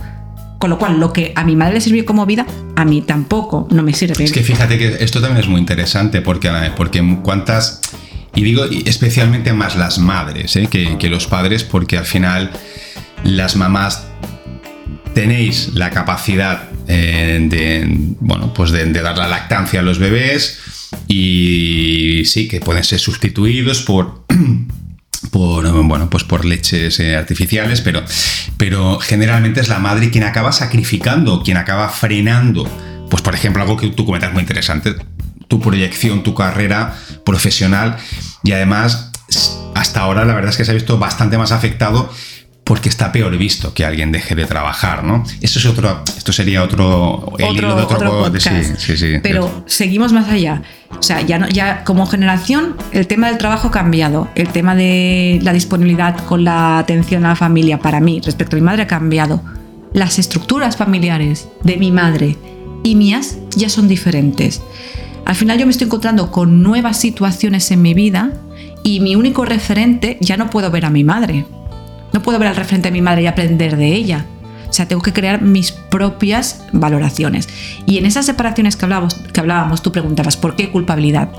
[0.64, 2.48] con lo cual, lo que a mi madre le sirvió como vida,
[2.78, 4.24] a mí tampoco no me sirve.
[4.24, 7.82] Es que fíjate que esto también es muy interesante porque, porque cuántas...
[8.34, 10.68] Y digo especialmente más las madres ¿eh?
[10.68, 12.50] que, los padres, porque al final
[13.26, 14.06] las mamás
[15.14, 17.84] tenéis la capacidad eh, de,
[18.22, 20.62] bueno, pues de, dar la lactancia a los bebés
[21.10, 24.24] y sí, que pueden ser sustituidos por
[25.32, 28.04] por, bueno, pues por leches eh, artificiales, pero,
[28.58, 32.68] pero generalmente es la madre quien acaba sacrificando, quien acaba frenando.
[33.10, 34.96] Pues por ejemplo, algo que tú comentas muy interesante,
[35.48, 37.98] tu proyección, tu carrera profesional
[38.44, 39.12] y además
[39.76, 42.12] hasta ahora la verdad es que se ha visto bastante más afectado
[42.64, 45.24] porque está peor visto que alguien deje de trabajar, ¿no?
[45.42, 50.14] Eso es otro, esto sería otro, el hilo de otro, sí, sí, sí, Pero seguimos
[50.14, 50.62] más allá.
[50.98, 54.76] O sea, ya, no, ya como generación el tema del trabajo ha cambiado, el tema
[54.76, 58.84] de la disponibilidad con la atención a la familia para mí respecto a mi madre
[58.84, 59.44] ha cambiado.
[59.92, 62.38] Las estructuras familiares de mi madre
[62.84, 64.62] y mías ya son diferentes.
[65.26, 68.32] Al final yo me estoy encontrando con nuevas situaciones en mi vida
[68.84, 71.46] y mi único referente ya no puedo ver a mi madre
[72.14, 74.26] no puedo ver al referente de mi madre y aprender de ella.
[74.70, 77.48] O sea, tengo que crear mis propias valoraciones.
[77.86, 81.30] Y en esas separaciones que hablábamos, que hablábamos tú preguntabas, ¿por qué culpabilidad?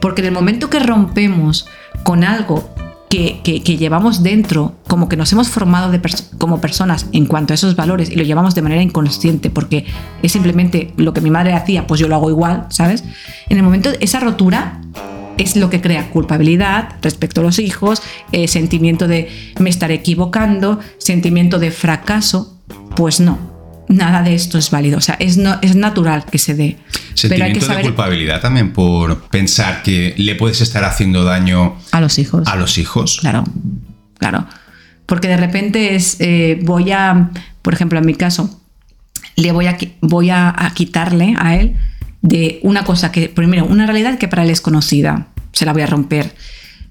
[0.00, 1.66] Porque en el momento que rompemos
[2.04, 2.68] con algo
[3.08, 3.40] que,
[3.78, 5.92] llevamos dentro, como que nos hemos formado
[6.36, 9.86] como personas en cuanto a esos valores y lo llevamos de manera inconsciente, porque
[10.22, 13.04] es simplemente lo que mi madre hacía, pues yo lo hago igual, ¿sabes?
[13.48, 14.80] En el momento, esa rotura
[15.38, 20.80] es lo que crea culpabilidad respecto a los hijos, eh, sentimiento de me estaré equivocando,
[20.98, 22.54] sentimiento de fracaso.
[22.96, 23.38] Pues no,
[23.88, 24.98] nada de esto es válido.
[24.98, 26.76] O sea, es, no, es natural que se dé.
[27.14, 32.46] Sentimiento de culpabilidad también por pensar que le puedes estar haciendo daño a los hijos.
[32.46, 33.18] A los hijos.
[33.20, 33.44] Claro,
[34.18, 34.46] claro.
[35.06, 37.30] Porque de repente es, eh, voy a,
[37.62, 38.60] por ejemplo, en mi caso,
[39.36, 41.76] le voy a, voy a, quitarle a él
[42.22, 45.82] de una cosa que, primero, una realidad que para él es conocida, se la voy
[45.82, 46.34] a romper.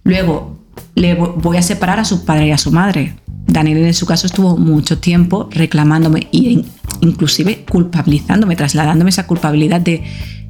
[0.03, 0.59] Luego,
[0.95, 3.15] le voy a separar a su padre y a su madre.
[3.45, 6.63] Daniel en su caso estuvo mucho tiempo reclamándome e
[7.01, 10.03] inclusive culpabilizándome, trasladándome esa culpabilidad de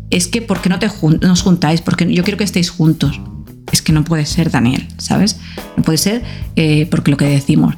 [0.09, 0.89] es que ¿por qué no te
[1.21, 1.81] nos juntáis?
[1.81, 3.19] Porque yo quiero que estéis juntos.
[3.71, 5.39] Es que no puede ser, Daniel, ¿sabes?
[5.75, 6.23] No puede ser
[6.55, 7.75] eh, porque lo que decimos,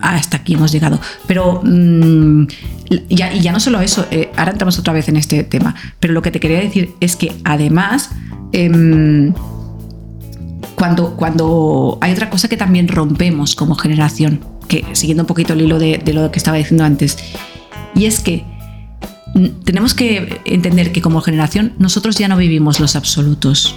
[0.00, 1.00] hasta aquí hemos llegado.
[1.26, 2.46] Pero mm,
[3.08, 6.30] ya, no solo eso, eh, ahora entramos otra vez en este tema, pero lo que
[6.30, 8.10] te quería decir es que además,
[8.52, 9.32] em,
[10.74, 15.62] cuando, cuando hay otra cosa que también rompemos como generación, que siguiendo un poquito el
[15.62, 17.18] hilo de, de lo que estaba diciendo antes,
[17.94, 18.44] y es que
[19.64, 23.76] tenemos que entender que como generación nosotros ya no vivimos los absolutos,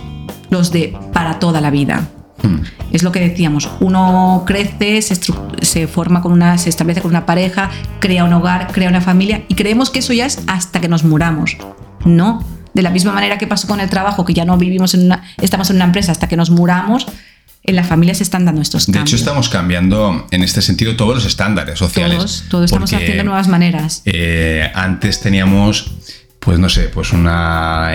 [0.49, 2.09] los de para toda la vida.
[2.43, 2.59] Hmm.
[2.91, 5.15] Es lo que decíamos, uno crece, se,
[5.61, 9.43] se, forma con una, se establece con una pareja, crea un hogar, crea una familia
[9.47, 11.57] y creemos que eso ya es hasta que nos muramos.
[12.05, 15.05] No, de la misma manera que pasó con el trabajo, que ya no vivimos en
[15.05, 17.07] una, estamos en una empresa hasta que nos muramos,
[17.63, 19.05] en la familia se están dando estos cambios.
[19.05, 22.17] De hecho, estamos cambiando en este sentido todos los estándares sociales.
[22.17, 24.01] Todos, todos estamos haciendo nuevas maneras.
[24.03, 25.91] Eh, antes teníamos,
[26.39, 27.93] pues no sé, pues una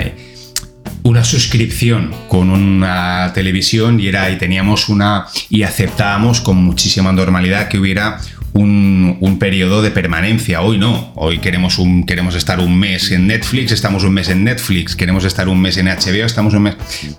[1.08, 7.68] una suscripción con una televisión y era y teníamos una y aceptábamos con muchísima normalidad
[7.68, 8.20] que hubiera
[8.52, 10.60] un, periodo de permanencia.
[10.62, 11.12] Hoy no.
[11.14, 14.96] Hoy queremos, un, queremos estar un mes en Netflix, estamos un mes en Netflix.
[14.96, 16.76] Queremos estar un mes en HBO, estamos un mes.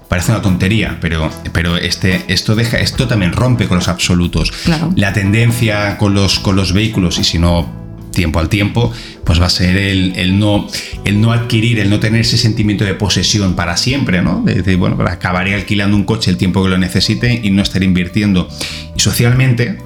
[0.07, 4.51] Parece una tontería, pero, pero este, esto, deja, esto también rompe con los absolutos.
[4.95, 8.91] La tendencia con los, con los vehículos, y si no tiempo al tiempo,
[9.23, 10.67] pues va a ser el, no,
[11.05, 14.41] el no adquirir, el no tener ese sentimiento de posesión para siempre, ¿no?
[14.43, 17.83] De decir, bueno, acabaré alquilando un coche el tiempo que lo necesite y no estar
[17.83, 18.49] invirtiendo.
[18.95, 19.77] Y socialmente,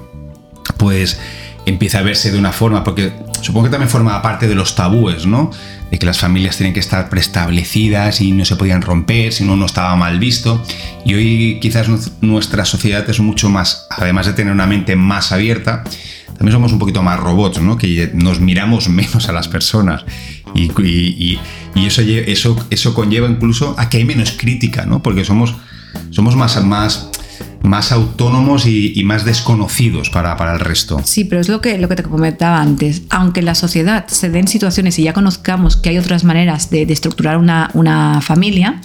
[0.76, 1.18] pues
[1.66, 5.26] empieza a verse de una forma, porque supongo que también forma parte de los tabúes,
[5.26, 5.50] ¿no?
[5.90, 9.56] De que las familias tienen que estar preestablecidas y no se podían romper, si no,
[9.56, 10.62] no estaba mal visto.
[11.04, 11.88] Y hoy quizás
[12.20, 15.84] nuestra sociedad es mucho más, además de tener una mente más abierta,
[16.36, 17.78] también somos un poquito más robots, ¿no?
[17.78, 20.04] Que nos miramos menos a las personas.
[20.54, 21.38] Y,
[21.74, 25.02] eso, eso, eso conlleva incluso a que hay menos crítica, ¿no?
[25.02, 25.54] Porque somos,
[26.10, 27.10] somos más, más
[27.64, 31.00] más autónomos y, más desconocidos para, para, el resto.
[31.02, 33.02] Sí, pero es lo que, lo que te comentaba antes.
[33.08, 36.82] Aunque en la sociedad se den situaciones y ya conozcamos que hay otras maneras de,
[36.82, 38.82] estructurar una, una, familia,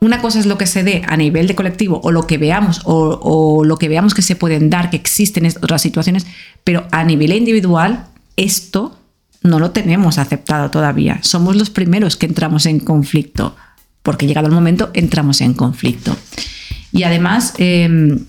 [0.00, 2.82] una cosa es lo que se dé a nivel de colectivo o lo que veamos
[2.84, 6.26] o, lo que veamos que se pueden dar, que existen otras situaciones,
[6.64, 8.06] pero a nivel individual
[8.36, 8.98] esto
[9.42, 11.20] no lo tenemos aceptado todavía.
[11.22, 13.56] Somos los primeros que entramos en conflicto,
[14.02, 16.16] porque llegado el momento entramos en conflicto.
[16.92, 18.26] Y además, em,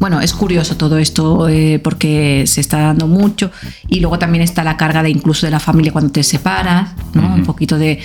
[0.00, 3.50] bueno, es curioso todo esto eh, porque se está dando mucho
[3.86, 7.34] y luego también está la carga de incluso de la familia cuando te separas, ¿no?
[7.34, 8.00] Un poquito de,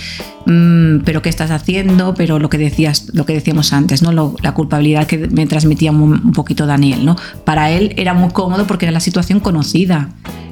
[0.45, 4.11] mm, pero qué estás haciendo, pero lo que decías, lo que decíamos antes, ¿no?
[4.11, 7.15] la culpabilidad que me transmitía un, poquito Daniel, ¿no?
[7.45, 10.09] Para él era muy cómodo porque era la situación conocida.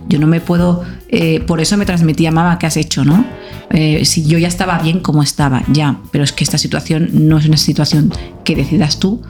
[0.08, 3.26] Yo no me puedo, eh, por eso me transmitía, mamá, ¿qué has hecho, no?
[3.70, 7.38] Eh, si yo ya estaba bien como estaba, ya, pero es que esta situación no
[7.38, 8.14] es una situación
[8.46, 9.22] que decidas tú,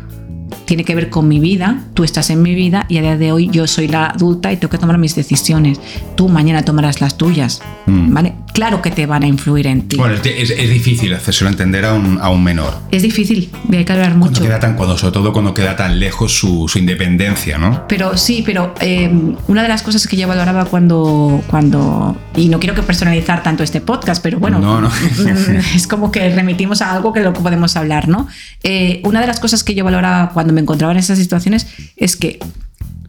[0.66, 3.32] tiene que ver con mi vida, tú estás en mi vida y a día de
[3.32, 5.80] hoy yo soy la adulta y tengo que tomar mis decisiones.
[6.16, 8.14] Tú mañana tomarás las tuyas, mm.
[8.14, 8.36] ¿vale?
[8.54, 9.98] Claro que te van a influir en ti.
[9.98, 12.76] Bueno, es, es difícil hacérselo entender a un, a un, menor.
[12.92, 14.34] Es difícil, hay que hablar mucho.
[14.34, 17.88] Cuando queda tan, cuando, sobre todo cuando queda tan lejos su, su independencia, ¿no?
[17.88, 19.12] Pero sí, pero eh,
[19.48, 23.64] una de las cosas que yo valoraba cuando, cuando, y no quiero que personalizar tanto
[23.64, 24.92] este podcast, pero bueno, no, no.
[25.76, 28.28] es como que remitimos a algo que lo podemos hablar, ¿no?
[28.62, 31.66] Eh, una de las cosas que yo valoraba cuando me encontraba en esas situaciones
[31.98, 32.38] es que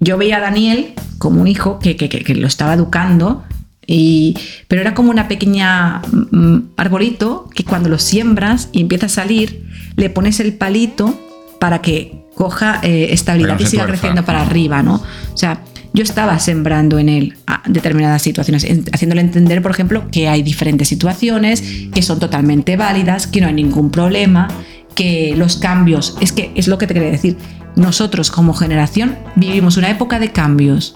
[0.00, 3.44] yo veía a Daniel como un hijo que, que, que lo estaba educando
[3.86, 4.36] y,
[4.68, 9.66] pero era como una pequeña mm, arbolito que cuando lo siembras y empieza a salir,
[9.96, 11.18] le pones el palito
[11.60, 14.96] para que coja eh, estabilidad y siga creciendo para arriba, ¿no?
[15.32, 20.42] O sea, yo estaba sembrando en él determinadas situaciones, haciéndole entender, por ejemplo, que hay
[20.42, 21.62] diferentes situaciones,
[21.94, 24.48] que son totalmente válidas, que no hay ningún problema,
[24.96, 27.36] que los cambios, es que es lo que te quería decir,
[27.76, 30.94] nosotros como generación vivimos una época de cambios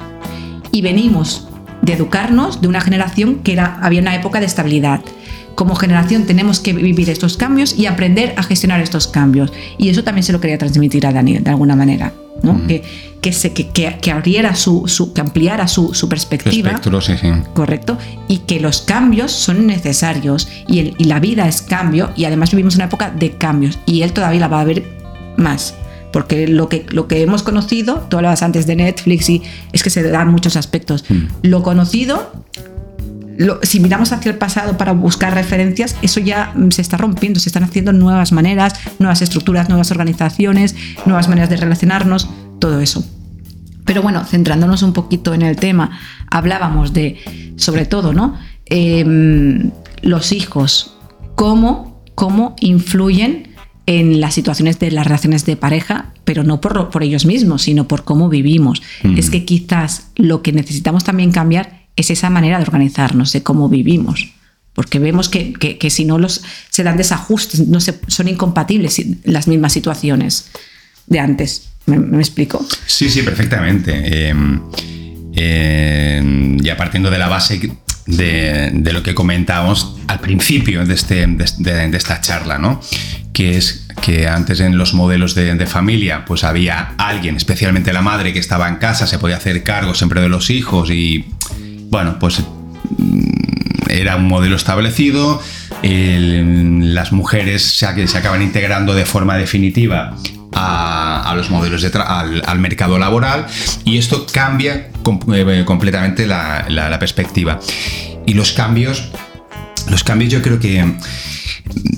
[0.73, 1.48] y venimos
[1.83, 5.01] de educarnos de una generación que era, había una época de estabilidad.
[5.55, 9.53] como generación tenemos que vivir estos cambios y aprender a gestionar estos cambios.
[9.77, 12.13] Y eso también se lo quería transmitir a Daniel de alguna manera,
[12.45, 12.65] ¿no?
[12.69, 12.85] que,
[13.21, 16.71] que, se, que, que, abriera su, su, que ampliara su, su perspectiva.
[16.71, 17.29] Espectro, sí, sí.
[17.55, 17.99] Correcto.
[18.29, 22.53] Y que los cambios son necesarios y, el, y la vida es cambio y además
[22.53, 24.85] vivimos una época de cambios y él todavía la va a ver
[25.37, 25.75] más
[26.13, 29.43] porque lo que, lo que hemos conocido, tú hablabas antes de Netflix y
[29.73, 31.05] es que se dan muchos aspectos.
[31.09, 31.25] Mm.
[31.43, 32.45] Lo conocido,
[33.63, 37.49] si miramos hacia el pasado para buscar referencias, eso ya mm, se está rompiendo, se
[37.49, 40.75] están haciendo nuevas maneras, nuevas estructuras, nuevas organizaciones,
[41.07, 43.05] nuevas maneras de relacionarnos, todo eso.
[43.85, 45.99] Pero bueno, centrándonos un poquito en el tema,
[46.31, 48.37] hablábamos de, sobre todo, ¿no?
[48.67, 49.71] Em,
[50.03, 50.95] los hijos,
[51.37, 53.48] cómo, cómo influyen
[53.89, 57.89] en las situaciones de las relaciones de pareja, pero no por, por ellos mismos, sino
[57.89, 58.83] por cómo vivimos.
[59.17, 63.71] Es que quizás lo que necesitamos también cambiar es esa manera de organizarnos, de cómo
[63.71, 64.29] vivimos.
[64.75, 69.49] Porque vemos que, que, si no los, se dan desajustes, no se, son incompatibles las
[69.49, 70.51] mismas situaciones
[71.07, 71.71] de antes.
[71.87, 72.63] ¿Me, explico?
[72.87, 74.29] Sí, sí, perfectamente.
[74.29, 74.61] Em,
[75.33, 77.59] em, ya partiendo de la base
[78.09, 82.81] de, lo que comentábamos al principio de, este, de esta charla, ¿no?
[83.39, 88.33] que es que antes en los modelos de, familia pues había alguien, especialmente la madre,
[88.33, 91.27] que estaba en casa, se podía hacer cargo siempre de los hijos y
[91.89, 92.41] bueno, pues
[92.99, 95.41] mm, era un modelo establecido,
[95.85, 100.17] las mujeres se, acaban integrando de forma definitiva
[100.59, 103.47] a, los modelos de al, mercado laboral
[103.85, 104.91] y esto cambia
[105.35, 107.61] eh, completamente la, perspectiva.
[108.27, 109.11] Y los cambios,
[109.89, 110.85] los cambios yo creo que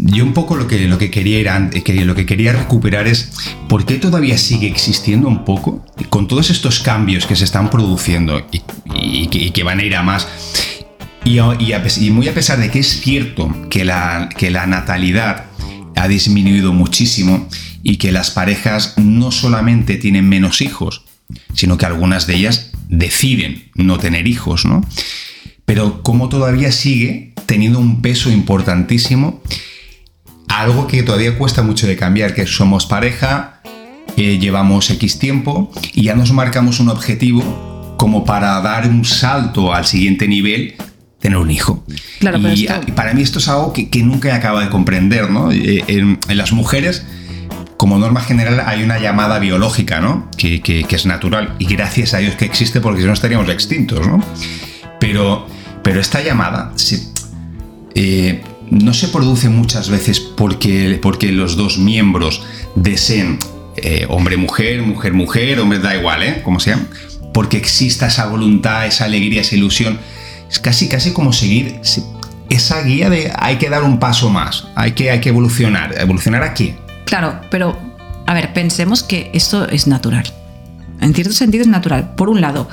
[0.02, 1.70] yo un poco lo que, lo que quería era,
[2.04, 3.32] lo que quería recuperar es
[3.68, 8.46] por qué todavía sigue existiendo un poco, con todos estos cambios que se están produciendo
[8.92, 10.28] y, que, van a ir a más,
[11.24, 11.40] y,
[12.10, 15.46] muy a pesar de que es cierto que la, que la natalidad
[15.96, 17.48] ha disminuido muchísimo
[17.82, 21.04] y que las parejas no solamente tienen menos hijos,
[21.54, 24.82] sino que algunas de ellas deciden no tener hijos, ¿no?
[25.64, 29.42] Pero como todavía sigue teniendo un peso importantísimo
[30.50, 33.60] algo que todavía cuesta mucho de cambiar, que somos pareja,
[34.16, 39.72] eh, llevamos X tiempo y ya nos marcamos un objetivo como para dar un salto
[39.72, 40.74] al siguiente nivel,
[41.20, 41.84] tener un hijo.
[42.18, 45.52] Claro, y, para mí esto es algo que, nunca he acabado de comprender, ¿no?
[45.52, 47.06] Eh, en, las mujeres,
[47.80, 50.28] como norma general, hay una llamada biológica, ¿no?
[50.36, 54.22] Que, es natural y gracias a Dios que existe porque si no estaríamos extintos, ¿no?
[55.00, 55.46] Pero,
[55.98, 56.74] esta llamada
[57.94, 62.42] eh, no se produce muchas veces porque, porque los dos miembros
[62.74, 63.38] deseen
[63.76, 66.42] eh, hombre-mujer, mujer-mujer, hombre, da igual, ¿eh?
[66.44, 66.78] Como sea,
[67.32, 69.98] porque exista esa voluntad, esa alegría, esa ilusión.
[70.50, 71.80] Es casi, casi como seguir
[72.50, 75.98] esa guía de hay que dar un paso más, hay que, hay que evolucionar.
[75.98, 76.74] ¿Evolucionar aquí.
[77.10, 77.76] Claro, pero
[78.26, 80.24] a ver, pensemos que esto es natural.
[81.02, 82.14] En cierto sentido es natural.
[82.14, 82.68] Por un lado,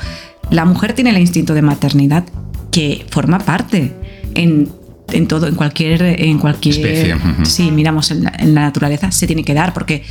[0.49, 2.23] la mujer tiene el instinto de maternidad
[2.71, 3.93] que forma parte
[4.35, 4.71] en
[5.11, 7.15] en todo, en cualquier, en cualquier especie.
[7.43, 10.03] Sí, miramos en la, naturaleza, se tiene que dar, porque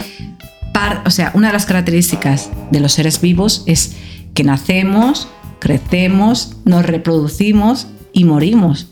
[1.05, 3.97] o sea, una de las características de los seres vivos es
[4.35, 8.89] que nacemos, crecemos, nos reproducimos y morimos.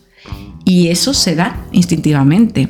[0.64, 2.68] Y eso se da instintivamente.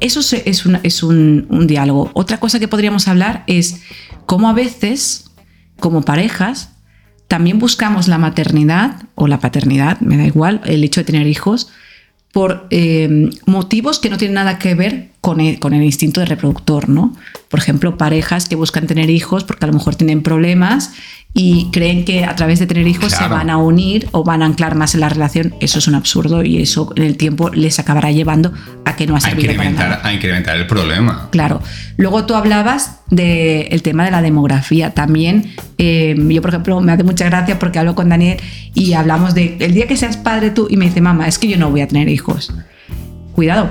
[0.00, 2.10] Eso es, es un, un diálogo.
[2.14, 3.82] Otra cosa que podríamos hablar es
[4.26, 5.30] cómo a veces,
[5.78, 6.70] como parejas,
[7.28, 11.70] también buscamos la maternidad o la paternidad, me da igual, el hecho de tener hijos,
[12.32, 16.26] por eh, motivos que no tienen nada que ver con el, con el, instinto de
[16.26, 17.16] reproductor, ¿no?
[17.48, 20.92] Por ejemplo, parejas que buscan tener hijos porque a lo mejor tienen problemas
[21.32, 24.46] y creen que a través de tener hijos se van a unir o van a
[24.46, 25.54] anclar más en la relación.
[25.60, 28.52] Eso es un absurdo y eso en el tiempo les acabará llevando
[28.84, 31.28] a que no ha servido a incrementar, A incrementar el problema.
[31.30, 31.62] Claro.
[31.96, 34.92] Luego tú hablabas del tema de la demografía.
[34.92, 38.38] También eh, yo, por ejemplo, me hace mucha gracia porque hablo con Daniel
[38.74, 41.46] y hablamos de el día que seas padre tú y me dice, mamá, es que
[41.46, 42.52] yo no voy a tener hijos.
[43.32, 43.70] Cuidado,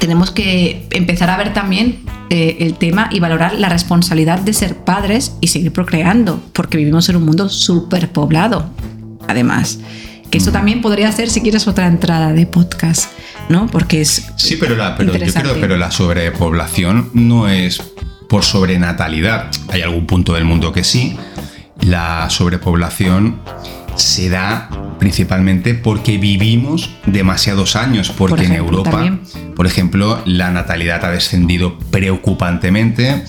[0.00, 2.00] tenemos que empezar a ver también
[2.30, 7.08] eh, el tema y valorar la responsabilidad de ser padres y seguir procreando, porque vivimos
[7.08, 8.68] en un mundo superpoblado,
[9.28, 9.78] además.
[10.30, 13.12] Que eso también podría ser, si quieres, otra entrada de podcast,
[13.48, 13.68] ¿no?
[13.68, 14.26] Porque es.
[14.36, 17.80] Sí, pero la, pero yo creo, pero la sobrepoblación no es
[18.28, 19.50] por sobrenatalidad.
[19.68, 21.16] Hay algún punto del mundo que sí.
[21.80, 23.40] La sobrepoblación
[23.96, 24.68] se da
[24.98, 29.18] principalmente porque vivimos demasiados años, porque en Europa,
[29.54, 33.24] por ejemplo, la natalidad ha descendido preocupantemente.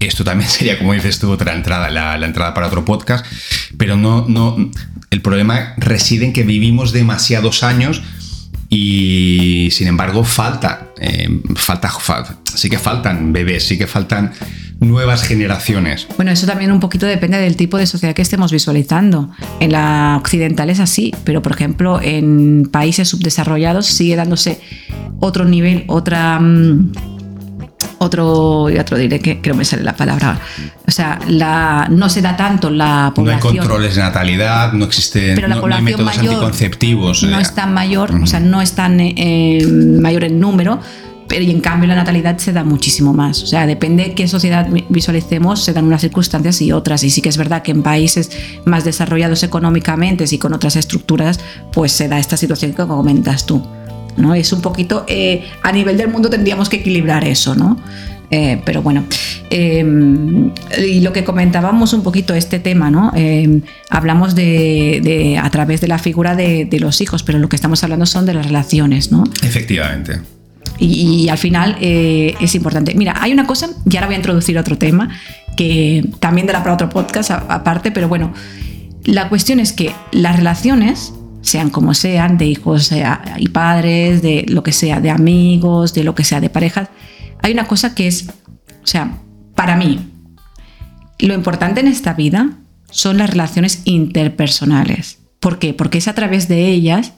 [0.00, 3.24] Esto también sería, como dices tú, otra entrada, la, entrada para otro podcast,
[3.78, 4.56] pero no, no,
[5.10, 8.02] el problema reside en que vivimos demasiados años
[8.68, 11.90] y sin embargo falta, eh, falta,
[12.44, 14.32] sí que faltan bebés, sí que faltan
[14.80, 16.06] nuevas generaciones.
[16.16, 19.30] Bueno, eso también un poquito depende del tipo de sociedad que estemos visualizando.
[19.60, 24.60] En la occidental es así, pero por ejemplo en países subdesarrollados sigue dándose
[25.20, 26.38] otro nivel, otra...
[26.40, 26.92] Mm,
[27.98, 30.38] otro, y otro diré que creo me sale la palabra.
[30.86, 33.40] O sea, la, no se da tanto la población.
[33.40, 37.22] No hay controles de natalidad, no existen no, hay métodos anticonceptivos.
[37.22, 40.80] No es tan mayor, o sea, no es tan eh, mayor en número,
[41.42, 43.42] y en cambio la natalidad se da muchísimo más.
[43.42, 47.02] O sea, depende de qué sociedad visualicemos, se dan unas circunstancias y otras.
[47.02, 48.30] Y sí que es verdad que en países
[48.64, 51.40] más desarrollados económicamente y con otras estructuras,
[51.72, 53.62] pues se da esta situación que comentas tú.
[54.16, 54.34] ¿no?
[54.34, 57.78] Es un poquito, eh, a nivel del mundo tendríamos que equilibrar eso, ¿no?
[58.30, 59.04] Eh, pero bueno,
[59.50, 63.12] em, y lo que comentábamos un poquito este tema, ¿no?
[63.14, 67.82] Em, hablamos de, a través de la figura de, los hijos, pero lo que estamos
[67.84, 69.24] hablando son de las relaciones, ¿no?
[69.42, 70.35] Efectivamente.
[70.78, 72.94] Y, al final eh, es importante.
[72.94, 75.08] Mira, hay una cosa, y ahora voy a introducir otro tema,
[75.56, 78.32] que también dará para otro podcast aparte, pero bueno,
[79.04, 82.92] la cuestión es que las relaciones sean como sean, de hijos
[83.38, 86.88] y padres, de lo que sea, de amigos, de lo que sea, de parejas,
[87.42, 89.18] hay una cosa que es, o sea,
[89.54, 90.10] para mí,
[91.20, 92.50] lo importante en esta vida
[92.90, 95.20] son las relaciones interpersonales.
[95.38, 95.72] ¿Por qué?
[95.72, 97.12] Porque es a través de ellas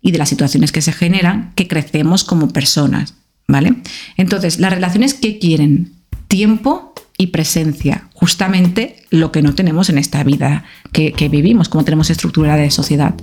[0.00, 3.14] y de las situaciones que se generan que crecemos como personas,
[3.48, 3.74] ¿vale?
[4.16, 5.92] Entonces, las relaciones que quieren
[6.28, 11.84] tiempo y presencia, justamente lo que no tenemos en esta vida que, que vivimos, como
[11.84, 13.14] tenemos estructura de sociedad.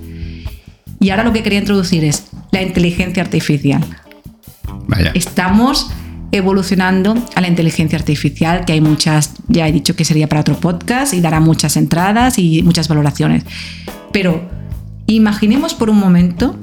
[1.00, 3.84] Y ahora lo que quería introducir es la inteligencia artificial.
[4.86, 5.12] Vaya.
[5.14, 5.90] Estamos
[6.32, 10.58] evolucionando a la inteligencia artificial, que hay muchas, ya he dicho que sería para otro
[10.58, 13.44] podcast y dará muchas entradas y muchas valoraciones.
[14.12, 14.48] Pero
[15.06, 16.58] imaginemos por un momento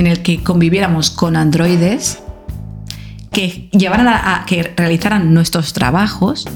[0.00, 2.20] en el que conviviéramos con androides
[3.32, 6.46] que llevaran que realizaran nuestros trabajos,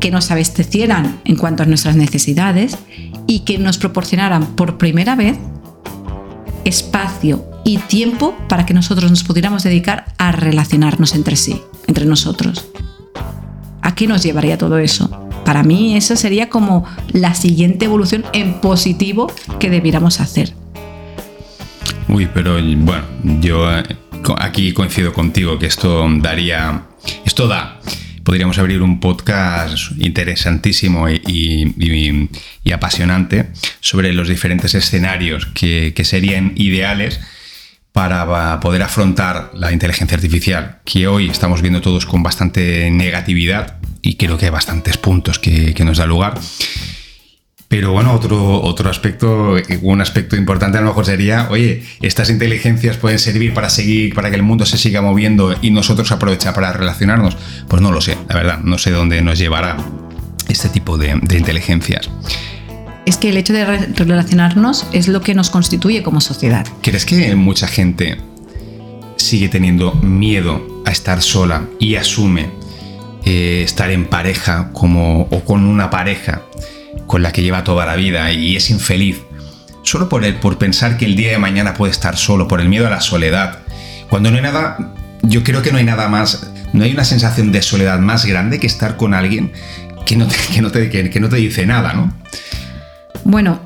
[0.00, 2.78] que nos abastecieran en cuanto a nuestras necesidades
[3.26, 5.36] y que nos proporcionaran por primera vez
[6.64, 12.68] espacio y tiempo para que nosotros nos pudiéramos dedicar a relacionarnos entre sí, entre nosotros.
[13.80, 15.10] ¿A qué nos llevaría todo eso?
[15.44, 20.52] Para mí esa sería como la siguiente evolución en positivo que debiéramos hacer.
[22.08, 23.04] Uy, pero bueno,
[23.40, 23.84] yo eh,
[24.38, 26.82] aquí coincido contigo que esto daría,
[27.24, 27.78] esto da
[28.28, 32.28] podríamos abrir un podcast interesantísimo y,
[32.74, 33.48] apasionante
[33.80, 37.20] sobre los diferentes escenarios que, serían ideales
[37.92, 44.16] para poder afrontar la inteligencia artificial, que hoy estamos viendo todos con bastante negatividad y
[44.16, 46.38] creo que hay bastantes puntos que, que nos da lugar.
[47.68, 52.96] Pero bueno, otro, otro aspecto, un aspecto importante a lo mejor sería, oye, estas inteligencias
[52.96, 56.72] pueden servir para seguir, para que el mundo se siga moviendo y nosotros aprovechar para
[56.72, 57.36] relacionarnos.
[57.68, 59.76] Pues no lo sé, la verdad, no sé dónde nos llevará
[60.48, 62.08] este tipo de, inteligencias.
[63.04, 66.66] Es que el hecho de relacionarnos es lo que nos constituye como sociedad.
[66.82, 68.16] ¿Crees que mucha gente
[69.16, 72.48] sigue teniendo miedo a estar sola y asume
[73.26, 76.42] eh, estar en pareja como, o con una pareja?
[77.08, 79.18] Con la que lleva toda la vida y es infeliz,
[79.82, 82.68] solo por, el, por pensar que el día de mañana puede estar solo, por el
[82.68, 83.60] miedo a la soledad.
[84.08, 87.50] Cuando no hay nada, yo creo que no hay nada más, no hay una sensación
[87.50, 89.52] de soledad más grande que estar con alguien
[90.06, 92.12] que no te, que no te, que, no te dice nada, ¿no?
[93.24, 93.58] Bueno,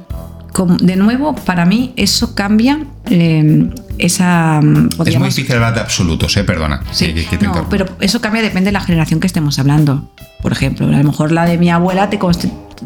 [0.80, 2.78] de nuevo, para mí eso cambia
[3.11, 4.61] eh, esa...
[5.05, 6.45] Es muy difícil hablar de absolutos, ¿eh?
[6.45, 6.82] perdona.
[6.93, 10.12] Sí, no, pero eso cambia depende de la generación que estemos hablando.
[10.43, 12.18] Por ejemplo, a lo mejor la de mi abuela te,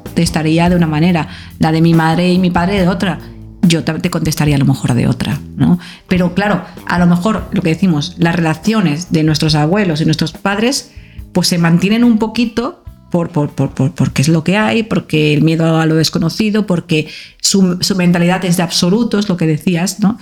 [0.03, 1.29] contestaría de una manera,
[1.59, 3.19] la de mi madre y mi padre de otra.
[3.63, 5.79] Yo te contestaría a lo mejor de otra, ¿no?
[6.07, 10.33] Pero claro, a lo mejor lo que decimos, las relaciones de nuestros abuelos y nuestros
[10.33, 10.93] padres,
[11.33, 15.43] pues se mantienen un poquito por, por, por, porque es lo que hay, porque el
[15.43, 17.09] miedo a lo desconocido, porque
[17.41, 20.19] su, mentalidad es de absolutos, lo que decías, ¿no?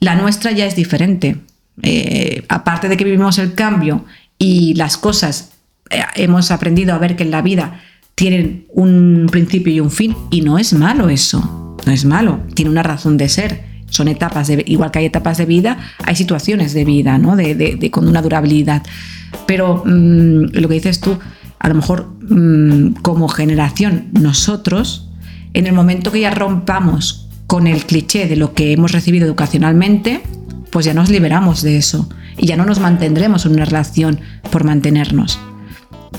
[0.00, 1.38] La nuestra ya es diferente.
[1.82, 4.04] Eh, aparte de que vivimos el cambio
[4.38, 5.52] y las cosas,
[5.90, 7.82] eh, hemos aprendido a ver que en la vida
[8.16, 12.70] tienen un principio y un fin, y no es malo eso, no es malo, tiene
[12.70, 13.76] una razón de ser.
[13.88, 17.36] Son etapas, de, igual que hay etapas de vida, hay situaciones de vida, ¿no?
[17.36, 18.82] De, con una durabilidad.
[19.46, 21.18] Pero mm, lo que dices tú,
[21.58, 25.08] a lo mejor mm, como generación, nosotros,
[25.52, 30.22] en el momento que ya rompamos con el cliché de lo que hemos recibido educacionalmente,
[30.70, 32.08] pues ya nos liberamos de eso
[32.38, 35.38] y ya no nos mantendremos en una relación por mantenernos.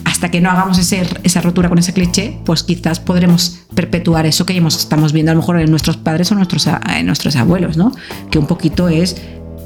[0.03, 4.57] Hasta que no hagamos esa rotura con ese cliché, pues quizás podremos perpetuar eso que
[4.57, 7.91] estamos viendo a lo mejor en nuestros padres o nuestros, en nuestros abuelos, ¿no?
[8.31, 9.15] Que un poquito es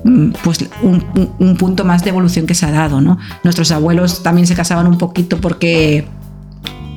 [0.04, 3.18] mm, pues un, punto más de evolución que se ha dado, ¿no?
[3.44, 6.06] Nuestros abuelos también se casaban un poquito porque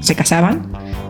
[0.01, 0.67] se casaban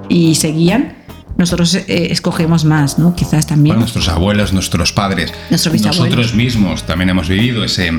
[0.09, 0.93] y seguían,
[1.37, 3.15] nosotros eh, escogemos más, ¿no?
[3.15, 3.79] Quizás también.
[3.79, 7.93] nuestros abuelos, nuestros padres, nosotros mismos también hemos vivido ese,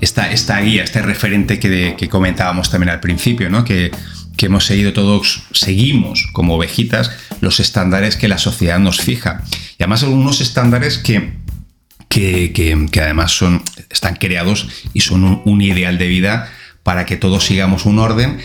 [0.00, 3.64] esta, esta guía, este referente que, que comentábamos también al principio, ¿no?
[3.64, 3.90] Que,
[4.38, 7.10] que hemos seguido todos, seguimos como ovejitas
[7.40, 9.42] los estándares que la sociedad nos fija.
[9.78, 11.34] Y además algunos estándares que,
[12.08, 12.52] que,
[12.90, 16.50] que, además son, están creados y son un, un ideal de vida
[16.84, 18.38] para que todos sigamos un orden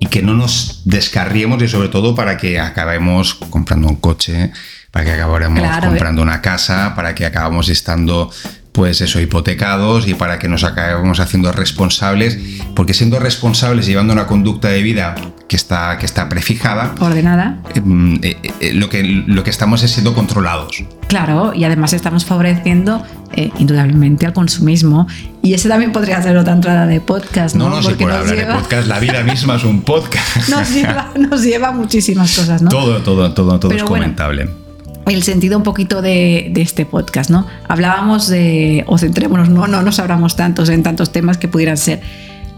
[0.00, 4.52] y que no nos descarriemos y sobre todo para que acabemos comprando un coche,
[4.90, 8.30] para que acabemos comprando una casa, para que acabamos estando
[8.78, 12.38] pues eso, hipotecados y para que nos acabemos haciendo responsables,
[12.76, 15.16] porque siendo responsables, llevando una conducta de vida
[15.48, 19.90] que está, que está prefijada, ordenada, em, eh, eh, lo, que, lo que estamos es
[19.90, 20.84] siendo controlados.
[21.08, 23.02] Claro, y además estamos favoreciendo
[23.32, 25.08] eh, indudablemente al consumismo.
[25.42, 27.56] Y ese también podría ser otra entrada de podcast.
[27.56, 30.48] No, no, no por hablar de podcast, la vida misma es un podcast.
[30.50, 32.70] nos, lleva, nos lleva muchísimas cosas, ¿no?
[32.70, 34.67] Todo, todo, todo, todo es comentable
[35.14, 37.46] el sentido un poquito de, este podcast, ¿no?
[37.68, 42.00] Hablábamos de, o centrémonos, no, no nos hablamos tantos en tantos temas que pudieran ser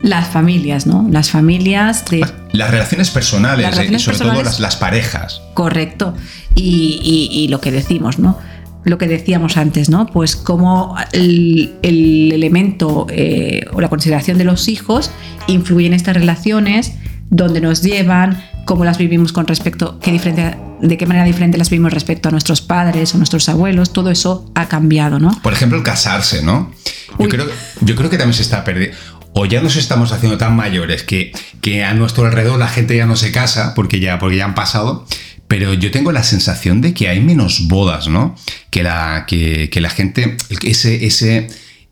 [0.03, 1.07] las familias, ¿no?
[1.11, 2.27] Las familias de...
[2.53, 5.43] Las relaciones personales, eh, sobre todo las, parejas.
[5.55, 6.15] Correcto.
[6.55, 8.39] Y, lo que decimos, ¿no?
[8.85, 10.07] Lo que decíamos antes, ¿no?
[10.07, 15.11] Pues cómo el, elemento eh, o la consideración de los hijos
[15.49, 16.95] influye en estas relaciones,
[17.29, 21.71] dónde nos llevan, cómo las vivimos con respecto, qué diferencia de qué manera diferente las
[21.71, 25.31] vimos respecto a nuestros padres o nuestros abuelos, todo eso ha cambiado, ¿no?
[25.43, 26.73] Por ejemplo, el casarse, ¿no?
[27.19, 27.47] Yo creo,
[27.81, 28.97] yo creo, que también se está perdiendo.
[29.33, 33.07] O ya nos estamos haciendo tan mayores que, que a nuestro alrededor la gente ya
[33.07, 35.07] no se casa porque ya, porque ya han pasado.
[35.47, 38.37] Pero yo tengo la sensación de que hay menos bodas, ¿no?
[38.71, 41.49] Que la, que, que la gente, ese, ese,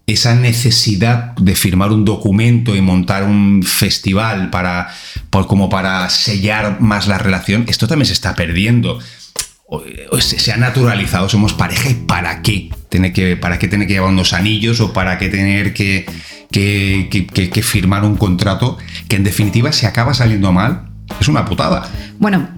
[0.08, 4.88] esa necesidad de firmar un documento y montar un festival para,
[5.28, 8.98] por, como para sellar más la relación, esto también se está perdiendo.
[10.20, 14.08] Se ha naturalizado, somos pareja y para qué tiene que, para qué tener que llevar
[14.08, 16.06] unos anillos o para qué tener que,
[16.50, 18.78] que, firmar un contrato
[19.08, 20.88] que en definitiva si acaba saliendo mal
[21.20, 21.86] es una putada.
[22.18, 22.48] Bueno,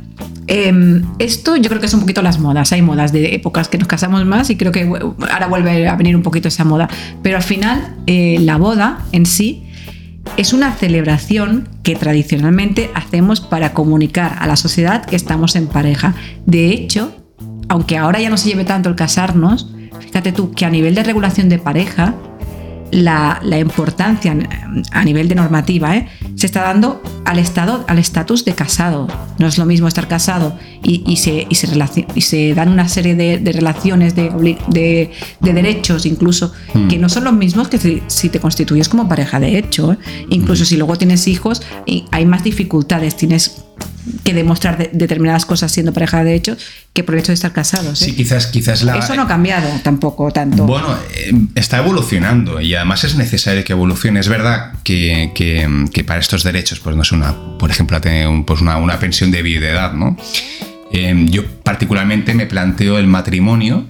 [0.46, 2.72] Em, esto yo creo que es un poquito las modas.
[2.72, 4.82] Hay modas de épocas que nos casamos más y creo que
[5.30, 6.88] ahora vuelve a venir un poquito esa moda.
[7.22, 9.64] Pero al final, eh, la boda en sí
[10.36, 16.14] es una celebración que tradicionalmente hacemos para comunicar a la sociedad que estamos en pareja.
[16.46, 17.14] De hecho,
[17.68, 19.70] aunque ahora ya no se lleve tanto el casarnos,
[20.00, 22.14] fíjate tú que a nivel de regulación de pareja,
[22.90, 24.36] la, importancia
[24.90, 26.08] a nivel de normativa ¿eh?
[26.34, 29.08] se está dando al estado al estatus de casado.
[29.38, 34.14] No es lo mismo estar casado y, se, y, se, dan una serie de, relaciones,
[34.14, 35.10] de,
[35.40, 36.88] derechos incluso, hmm.
[36.88, 39.92] que no son los mismos que si, te constituyes como pareja de hecho.
[39.92, 39.98] ¿eh?
[40.30, 40.66] Incluso hmm.
[40.66, 41.62] si luego tienes hijos,
[42.10, 43.16] hay más dificultades.
[43.16, 43.64] Tienes
[44.24, 46.56] que demostrar determinadas cosas siendo pareja de hecho
[46.92, 48.02] que por el hecho de estar casados.
[48.02, 48.06] ¿eh?
[48.06, 48.96] Sí, quizás, quizás la...
[48.96, 50.66] Eso no ha cambiado tampoco tanto.
[50.66, 54.20] Bueno, eh, está evolucionando y además es necesario que evolucione.
[54.20, 58.00] Es verdad que, que, para estos derechos, pues no es una, por ejemplo,
[58.46, 60.16] pues una, una, pensión de edad ¿no?
[60.92, 63.86] Eh, yo particularmente me planteo el matrimonio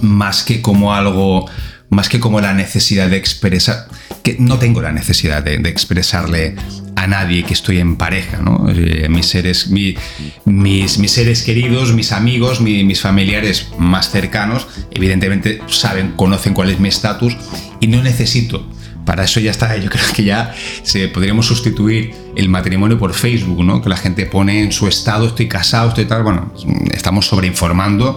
[0.00, 1.46] más que como algo
[1.90, 3.88] más que como la necesidad de expresar,
[4.22, 6.54] que no tengo la necesidad de, expresarle
[7.00, 8.66] a nadie que estoy en pareja, ¿no?
[8.68, 9.96] Eh, mis, seres, mis,
[10.44, 16.88] mis, seres queridos, mis amigos, mis familiares más cercanos, evidentemente saben, conocen cuál es mi
[16.88, 17.36] estatus
[17.80, 18.68] y no necesito.
[19.06, 23.64] Para eso ya está, yo creo que ya se, podríamos sustituir el matrimonio por Facebook,
[23.64, 23.80] ¿no?
[23.80, 26.22] Que la gente pone en su estado, estoy casado, estoy tal.
[26.22, 26.52] Bueno,
[26.92, 28.16] estamos sobreinformando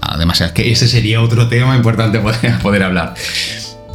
[0.00, 3.14] Además, es que ese sería otro tema importante poder, poder hablar.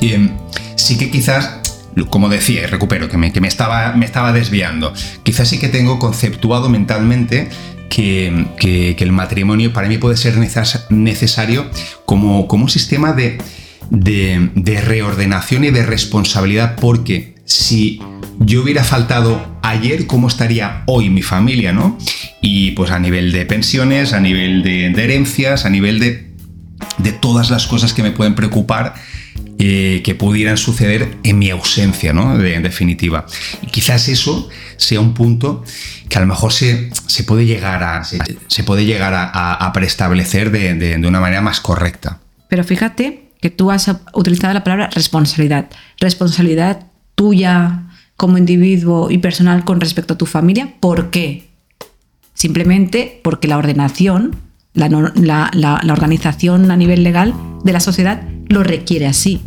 [0.01, 0.31] Y, em,
[0.75, 1.62] sí que quizás
[2.10, 5.70] como decía, y recupero, que, me, que me, estaba, me estaba desviando, quizás sí que
[5.70, 7.50] tengo conceptuado mentalmente
[7.89, 10.38] que, que, el matrimonio para mí puede ser
[10.89, 11.70] necesario
[12.06, 13.38] como, como un sistema de,
[13.89, 18.02] de, de, reordenación y de responsabilidad, porque si
[18.39, 21.74] yo hubiera faltado ayer, ¿cómo estaría hoy mi familia?
[21.74, 21.98] ¿no?
[22.41, 26.34] Y pues a nivel de pensiones, a nivel de, herencias, a nivel de,
[26.98, 28.96] de, todas las cosas que me pueden preocupar
[29.59, 32.39] eh, que pudieran suceder en mi ausencia, ¿no?
[32.43, 33.25] En definitiva.
[33.61, 35.63] Y quizás eso sea un punto
[36.09, 40.75] que a lo mejor se, se puede llegar a, se, puede llegar a preestablecer de,
[40.75, 42.19] de una manera más correcta.
[42.49, 45.69] Pero fíjate que tú has utilizado la palabra responsabilidad.
[45.99, 47.84] Responsabilidad tuya,
[48.17, 50.75] como individuo y personal con respecto a tu familia.
[50.79, 51.49] ¿Por qué?
[52.34, 54.36] Simplemente porque la ordenación,
[54.73, 54.89] la,
[55.53, 58.21] la organización a nivel legal de la sociedad
[58.54, 59.41] lo requiere así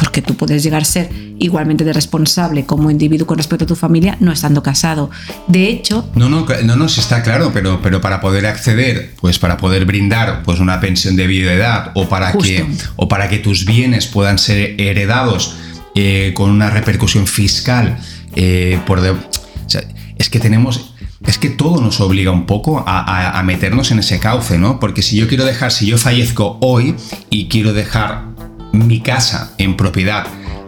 [0.00, 3.76] porque tú puedes llegar a ser igualmente de responsable como individuo con respecto a tu
[3.76, 5.10] familia no estando casado.
[5.46, 6.10] De hecho...
[6.14, 9.84] No, no, no, no, sí está claro, pero, pero para poder acceder, pues para poder
[9.84, 14.38] brindar pues una pensión de edad o para, que, o para que tus bienes puedan
[14.38, 15.56] ser heredados
[15.94, 17.98] eh, con una repercusión fiscal,
[18.34, 19.00] eh, por
[20.16, 20.94] es que tenemos
[21.26, 24.80] es que todo nos obliga un poco a, a, meternos en ese cauce, ¿no?
[24.80, 26.94] Porque si yo quiero dejar, si yo fallezco hoy
[27.28, 28.30] y quiero dejar
[28.72, 30.26] mi casa en propiedad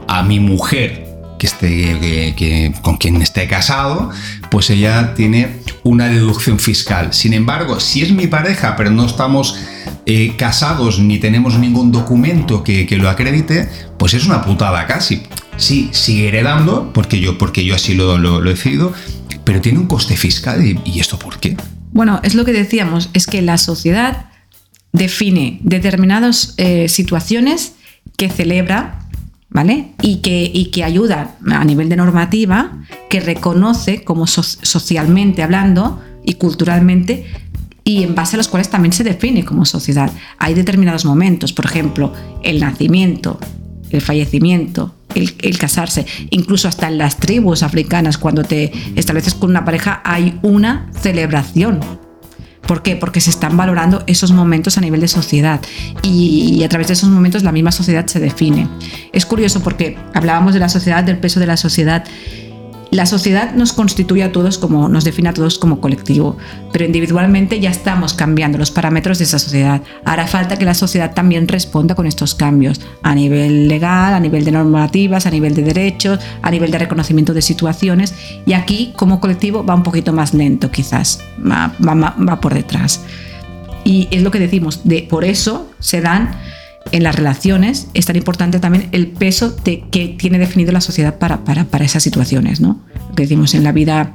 [0.08, 4.10] a mi mujer que esté, que, con quien esté casado,
[4.48, 7.12] pues ella tiene una deducción fiscal.
[7.12, 9.56] Sin embargo, si es mi pareja, pero no estamos
[10.06, 15.22] eh, casados ni tenemos ningún documento que, lo acredite, pues es una putada casi.
[15.56, 18.92] Sí, sigue heredando, porque yo, porque yo así lo, lo, he decidido,
[19.42, 20.64] pero tiene un coste fiscal.
[20.84, 21.56] ¿Y, esto por qué?
[21.92, 24.26] Bueno, es lo que decíamos, es que la sociedad
[24.92, 27.74] define determinadas eh, situaciones
[28.16, 29.00] que celebra,
[29.50, 29.92] ¿vale?
[30.02, 32.72] Y que, y que ayuda a nivel de normativa,
[33.10, 37.26] que reconoce como socialmente hablando y culturalmente
[37.84, 40.10] y en base a los cuales también se define como sociedad.
[40.38, 43.38] Hay determinados momentos, por ejemplo, el nacimiento,
[43.90, 49.50] el fallecimiento, el, el, casarse, incluso hasta en las tribus africanas, cuando te estableces con
[49.50, 51.80] una pareja, hay una celebración
[52.66, 52.96] ¿Por qué?
[52.96, 55.60] Porque se están valorando esos momentos a nivel de sociedad
[56.02, 58.68] y, a través de esos momentos la misma sociedad se define.
[59.12, 62.04] Es curioso porque hablábamos de la sociedad, del peso de la sociedad
[62.92, 66.36] la sociedad nos constituye a todos como, nos define a todos como colectivo,
[66.72, 69.80] pero individualmente ya estamos cambiando los parámetros de esa sociedad.
[70.04, 74.44] Hará falta que la sociedad también responda con estos cambios a nivel legal, a nivel
[74.44, 78.14] de normativas, a nivel de derechos, a nivel de reconocimiento de situaciones.
[78.44, 83.00] Y aquí, como colectivo, va un poquito más lento, quizás, va, va por detrás.
[83.84, 86.30] Y es lo que decimos, de, por eso se dan
[86.90, 91.18] en las relaciones es tan importante también el peso de, que tiene definido la sociedad
[91.18, 92.80] para, para, para esas situaciones, ¿no?
[93.08, 94.14] Lo que decimos en la vida,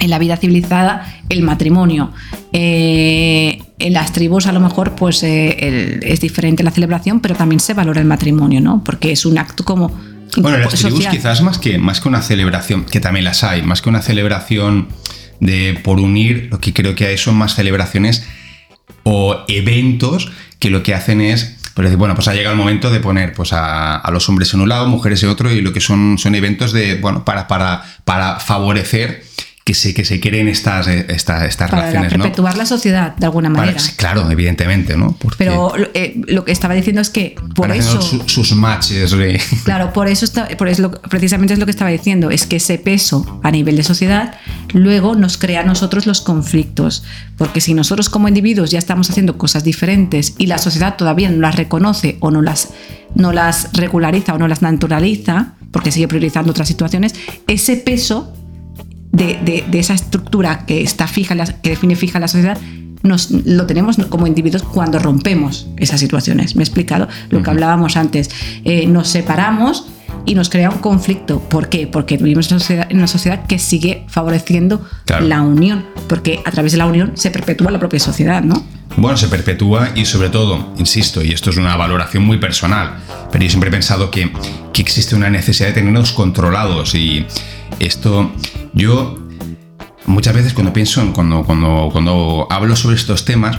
[0.00, 2.12] en la vida civilizada, el matrimonio.
[2.52, 7.60] Eh, en las tribus a lo mejor pues eh, es diferente la celebración, pero también
[7.60, 8.82] se valora el matrimonio, ¿no?
[8.84, 9.88] Porque es un acto como...
[10.36, 13.62] Bueno, en las tribus quizás más que, más que una celebración, que también las hay,
[13.62, 14.88] más que una celebración
[15.40, 18.24] de por unir, lo que creo que hay son más celebraciones
[19.02, 23.00] o eventos que lo que hacen es pero bueno, pues ha llegado el momento de
[23.00, 26.18] poner pues, a, los hombres en un lado, mujeres en otro, y lo que son,
[26.18, 29.24] son eventos de, bueno, para, para, para favorecer
[29.70, 32.12] que se, que se creen estas, eh, estas, estas Para relaciones.
[32.12, 33.78] perpetuar la sociedad de alguna manera.
[33.94, 35.16] claro, evidentemente, ¿no?
[35.38, 38.02] Pero eh, lo que estaba diciendo es que por eso.
[38.02, 39.14] sus matches.
[39.64, 42.78] Claro, por eso, está, por eso precisamente es lo que estaba diciendo, es que ese
[42.78, 44.34] peso a nivel de sociedad
[44.72, 47.04] luego nos crea a nosotros los conflictos.
[47.36, 51.40] Porque si nosotros como individuos ya estamos haciendo cosas diferentes y la sociedad todavía no
[51.40, 52.70] las reconoce o no las,
[53.14, 57.14] no las regulariza o no las naturaliza, porque sigue priorizando otras situaciones,
[57.46, 58.34] ese peso
[59.12, 62.58] de, esa estructura que está fija, que define fija la sociedad,
[63.02, 66.54] nos, lo tenemos como individuos cuando rompemos esas situaciones.
[66.56, 68.30] Me he explicado lo que hablábamos antes.
[68.64, 69.86] Eh, nos separamos
[70.26, 71.40] y nos crea un conflicto.
[71.40, 71.86] ¿Por qué?
[71.86, 74.86] Porque vivimos en una sociedad, que sigue favoreciendo
[75.20, 78.62] la unión, porque a través de la unión se perpetúa la propia sociedad, ¿no?
[78.96, 82.98] Bueno, se perpetúa y sobre todo, insisto, y esto es una valoración muy personal,
[83.30, 84.32] pero yo siempre he pensado que,
[84.72, 87.24] que existe una necesidad de tenernos controlados y
[87.78, 88.32] esto
[88.74, 89.16] yo
[90.06, 93.58] muchas veces cuando pienso en cuando, cuando, cuando hablo sobre estos temas,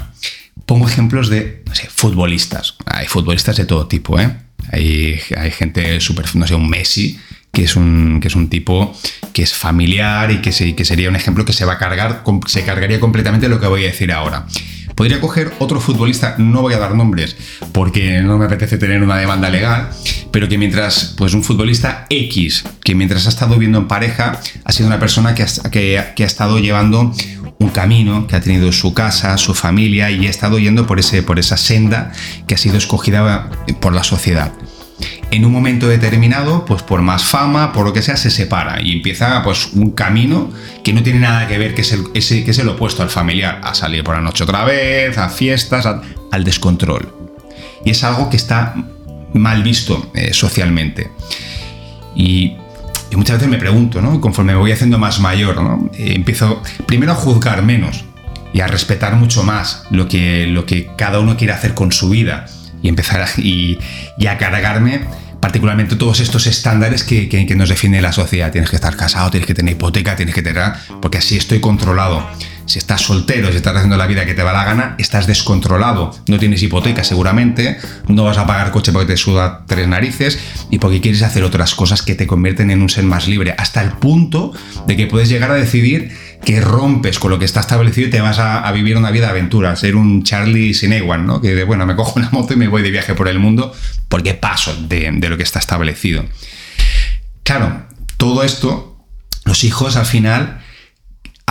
[0.66, 2.76] pongo ejemplos de futbolistas.
[2.86, 4.36] Hay futbolistas de todo tipo, ¿eh?
[4.72, 7.20] Hay, hay gente súper, no sé, un Messi,
[7.51, 8.95] que es un, que es un tipo
[9.34, 12.64] que es familiar y que, que sería un ejemplo que se va a cargar, se
[12.64, 14.45] cargaría completamente lo que voy a decir ahora.
[14.96, 17.36] Podría coger otro futbolista, no voy a dar nombres
[17.72, 19.89] porque no me apetece tener una demanda legal,
[20.32, 24.72] pero que mientras, pues un futbolista X, que mientras ha estado viviendo en pareja, ha
[24.72, 27.14] sido una persona que ha, que, ha estado llevando
[27.60, 31.24] un camino, que ha tenido su casa, su familia y ha estado yendo por, ese,
[31.24, 32.12] por esa senda
[32.48, 34.52] que ha sido escogida por la sociedad
[35.32, 38.91] en un momento determinado, pues por más fama, por lo que sea, se separa y
[38.91, 40.51] empieza pues un camino
[40.84, 43.61] que no tiene nada que ver, que es el, que es el opuesto al familiar,
[43.63, 45.88] a salir por la noche otra vez, a fiestas,
[46.32, 47.13] al descontrol.
[47.86, 48.75] Y es algo que está
[49.34, 51.11] mal visto eh, socialmente.
[52.13, 52.57] Y,
[53.15, 54.19] muchas veces me pregunto, ¿no?
[54.19, 55.57] Conforme me voy haciendo más mayor.
[55.93, 58.03] Eh, empiezo primero a juzgar menos
[58.53, 62.09] y a respetar mucho más lo que, lo que cada uno quiere hacer con su
[62.09, 62.45] vida
[62.82, 63.77] y empezar a, y,
[64.27, 65.01] a cargarme
[65.39, 68.51] particularmente todos estos estándares que, que, nos define la sociedad.
[68.51, 70.71] Tienes que estar casado, tienes que tener hipoteca, tienes que tener...
[71.01, 72.23] porque así estoy controlado.
[72.67, 76.11] Si estás soltero, si estás haciendo la vida que te va la gana, estás descontrolado.
[76.27, 80.38] No tienes hipoteca seguramente, no vas a pagar coche porque te suda tres narices
[80.69, 83.82] y porque quieres hacer otras cosas que te convierten en un ser más libre, hasta
[83.82, 84.53] el punto
[84.86, 88.22] de que puedes llegar a decidir que rompes con lo que está establecido y te
[88.22, 91.42] vas a, vivir una vida de aventura, ser un Charlie Sinewan, ¿no?
[91.42, 93.74] Que de, bueno, me cojo una moto y me voy de viaje por el mundo
[94.10, 96.26] porque paso de, de lo que está establecido.
[97.44, 97.86] Claro,
[98.18, 98.98] todo esto,
[99.46, 100.62] los hijos al final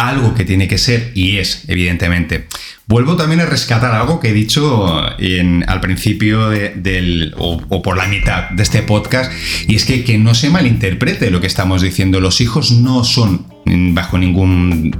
[0.08, 2.46] algo que tiene que ser y es, evidentemente.
[2.86, 8.50] Vuelvo también a rescatar algo que he dicho al principio del, o, por la mitad
[8.50, 9.30] de este podcast,
[9.68, 12.18] y es que, que no se malinterprete lo que estamos diciendo.
[12.18, 14.96] Los hijos no son bajo ningún...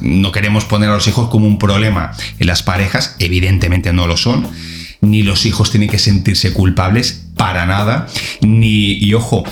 [0.00, 4.16] No queremos poner a los hijos como un problema en las parejas, evidentemente no lo
[4.16, 4.48] son.
[5.02, 8.06] Ni los hijos tienen que sentirse culpables para nada.
[8.40, 9.44] Ni, y ojo,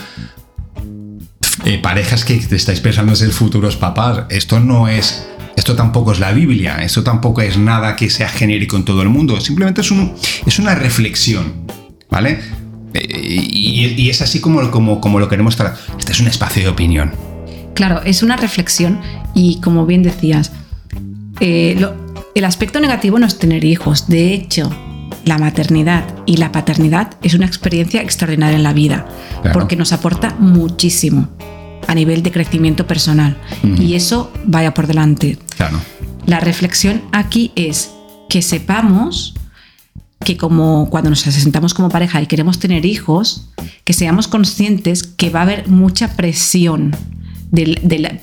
[1.65, 4.25] eh, parejas que te estáis pensando en ser futuros papás.
[4.29, 5.27] Esto no es.
[5.57, 9.09] Esto tampoco es la Biblia, esto tampoco es nada que sea genérico en todo el
[9.09, 10.13] mundo, simplemente es, un,
[10.45, 11.65] es una reflexión,
[12.11, 12.41] ¿vale?
[12.93, 15.79] Eh, y, es así como, como, como lo queremos tratar.
[15.97, 17.13] Este es un espacio de opinión.
[17.75, 19.01] Claro, es una reflexión
[19.33, 20.51] y como bien decías,
[21.39, 21.81] eh,
[22.35, 24.09] el aspecto negativo no es tener hijos.
[24.09, 24.71] De hecho,
[25.25, 29.07] la maternidad y la paternidad es una experiencia extraordinaria en la vida,
[29.53, 31.29] porque nos aporta muchísimo
[31.87, 33.37] a nivel de crecimiento personal.
[33.79, 35.39] Y eso vaya por delante.
[35.57, 35.81] Claro.
[36.27, 37.91] La reflexión aquí es
[38.29, 39.35] que sepamos
[40.25, 43.51] que como cuando nos asentamos como pareja y queremos tener hijos,
[43.85, 46.97] que seamos conscientes que va a haber mucha presión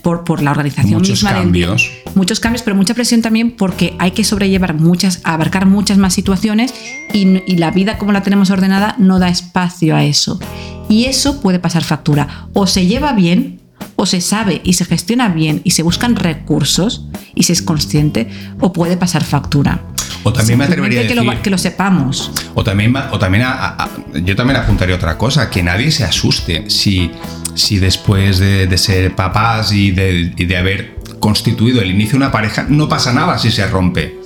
[0.02, 1.90] por, la organización muchos Cambios.
[2.16, 6.74] muchos cambios, pero mucha presión también porque hay que sobrellevar muchas, abarcar muchas más situaciones
[7.14, 10.40] y, y la vida como la tenemos ordenada no da espacio a eso.
[10.92, 12.48] Y eso puede pasar factura.
[12.54, 13.62] O se lleva bien,
[13.96, 18.28] o se sabe y se gestiona bien y se buscan recursos y se es consciente,
[18.60, 19.80] o puede pasar factura.
[20.24, 22.32] O también me atrevería a decir, que, lo, que lo sepamos.
[22.56, 23.46] O también, o también
[24.26, 27.10] yo también apuntaría otra cosa, que nadie se asuste si,
[27.56, 32.32] si después de, ser papás y de, y de, haber constituido el inicio de una
[32.34, 34.20] pareja, no pasa nada si se rompe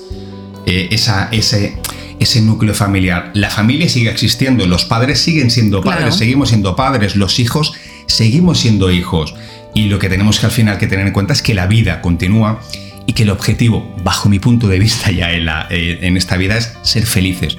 [0.66, 1.78] eh, esa, ese,
[2.20, 3.32] ese núcleo familiar.
[3.34, 7.74] La familia sigue existiendo, los padres siguen siendo padres, seguimos siendo padres, los hijos
[8.08, 9.36] seguimos siendo hijos.
[9.74, 12.02] Y lo que tenemos que al final que tener en cuenta es que la vida
[12.02, 12.62] continúa
[13.06, 16.58] y que el objetivo, bajo mi punto de vista ya en, eh, en esta vida,
[16.58, 17.58] es ser felices.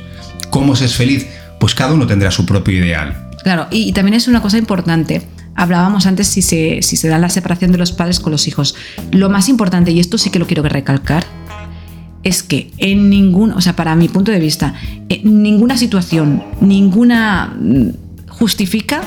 [0.50, 1.26] ¿Cómo se es feliz?
[1.60, 3.26] Pues cada uno tendrá su propio ideal.
[3.42, 5.22] Claro, y, también es una cosa importante.
[5.54, 8.74] Hablábamos antes si se, si se da la separación de los padres con los hijos.
[9.12, 11.24] Lo más importante, y esto sí que lo quiero recalcar,
[12.26, 14.74] es que en ningún, o sea, para mi punto de vista,
[15.08, 17.90] en ninguna situación, ninguna mm,
[18.26, 19.00] justifica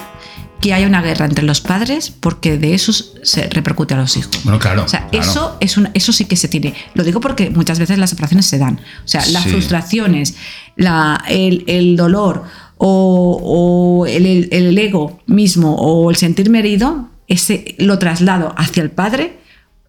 [0.62, 4.40] que haya una guerra entre los padres porque de eso se repercute a los hijos.
[4.46, 4.86] Bueno, claro.
[4.86, 6.74] O sea, Eso, es eso sí que se tiene.
[6.94, 8.80] Lo digo porque muchas veces las separaciones se dan.
[9.04, 10.36] O sea, las frustraciones,
[10.78, 12.44] la, el, dolor
[12.78, 19.40] o, el, el, ego mismo o el sentirme herido, ese lo traslado hacia el padre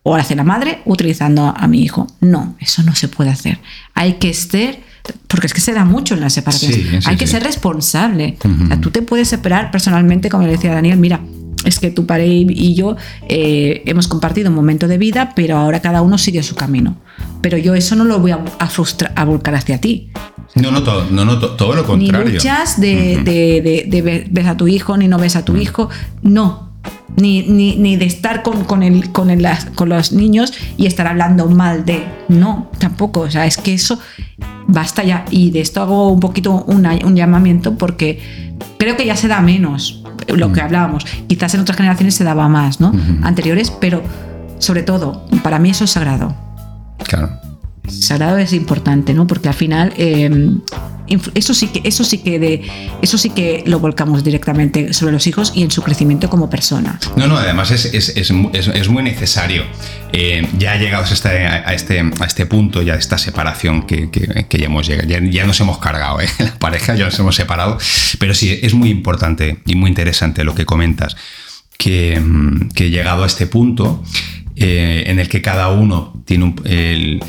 [0.03, 2.07] o hacia la madre utilizando a mi hijo.
[2.21, 3.59] No, eso no se puede hacer.
[3.95, 4.81] Hay que ser,
[5.27, 8.37] porque es que se da mucho en las separaciones, hay que ser responsable.
[8.81, 11.21] tú te puedes separar personalmente, como le decía Daniel, mira,
[11.65, 12.97] es que tu padre y yo
[13.29, 16.97] eh, hemos compartido un momento de vida, pero ahora cada uno sigue su camino.
[17.43, 20.11] Pero yo eso no lo voy a, frustrar, a volcar hacia ti.
[20.55, 22.27] No, no, todo, no, no, todo lo contrario.
[22.27, 25.91] Ni luchas de, de, de, ves a tu hijo ni no ves a tu hijo.
[26.23, 26.70] No,
[27.17, 31.49] ni, ni, de estar con, con, el, con, el, con los niños y estar hablando
[31.49, 32.05] mal de.
[32.29, 33.21] No, tampoco.
[33.21, 33.99] O sea, es que eso
[34.67, 35.25] basta ya.
[35.31, 38.21] Y de esto hago un poquito un llamamiento porque
[38.79, 40.65] creo que ya se da menos lo que mm.
[40.65, 41.07] hablábamos.
[41.27, 42.93] Quizás en otras generaciones se daba más, ¿no?
[43.23, 44.03] Anteriores, pero
[44.59, 46.35] sobre todo, para mí eso es sagrado.
[47.05, 47.50] Claro.
[47.89, 49.27] Sagrado es importante, ¿no?
[49.27, 50.61] Porque al final em,
[51.35, 52.63] eso sí que eso sí que
[53.03, 56.99] eso sí que lo volcamos directamente sobre los hijos y en su crecimiento como persona.
[57.17, 58.31] No, no, además es, es, es,
[58.69, 59.65] es muy necesario.
[60.13, 64.11] Eh, ya llegados a este, a, este, a este punto, ya de esta separación que,
[64.11, 66.29] que, ya hemos llegado, ya, nos hemos cargado, ¿eh?
[66.39, 67.79] la pareja ya nos hemos separado,
[68.19, 71.17] pero sí, es muy importante y muy interesante lo que comentas,
[71.79, 72.21] que,
[72.75, 74.03] que llegado a este punto
[74.57, 77.21] eh, en el que cada uno tiene un,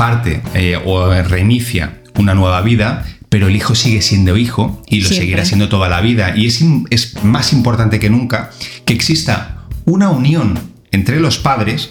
[0.00, 5.10] parte eh, o reinicia una nueva vida, pero el hijo sigue siendo hijo y lo
[5.10, 6.32] seguirá siendo toda la vida.
[6.34, 8.48] Y es, es más importante que nunca
[8.86, 10.58] que exista una unión
[10.90, 11.90] entre los padres,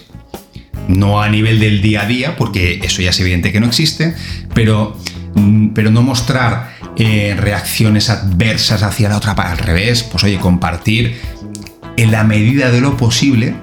[0.88, 4.16] no a nivel del día a día, porque eso ya es evidente que no existe,
[4.54, 4.98] pero,
[5.36, 11.14] mm, pero no mostrar eh, reacciones adversas hacia la otra, al revés, pues oye, compartir
[11.96, 13.54] en la medida de lo posible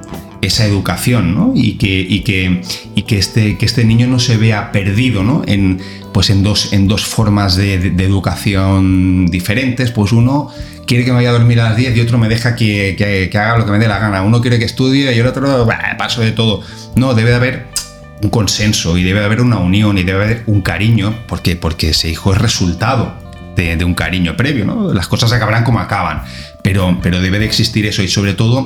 [0.48, 1.54] esa educación, ¿no?
[1.56, 2.62] Y que, y que,
[2.96, 5.44] y que, este, que este niño no se vea perdido, ¿no?
[5.46, 5.80] En,
[6.14, 9.92] pues en dos, en dos formas de, educación diferentes.
[9.92, 10.50] Pues uno
[10.88, 13.58] quiere que me vaya a dormir a las 10 y otro me deja que, haga
[13.58, 14.24] lo que me dé la gana.
[14.24, 15.68] Uno quiere que estudie y el otro,
[15.98, 16.64] paso de todo.
[16.96, 17.66] No, debe de haber
[18.24, 21.56] un consenso y debe de haber una unión y debe de haber un cariño, porque,
[21.56, 23.14] porque ese hijo es resultado
[23.56, 24.94] de, un cariño previo, ¿no?
[24.94, 26.24] Las cosas acabarán como acaban,
[26.64, 28.66] pero, pero debe de existir eso y sobre todo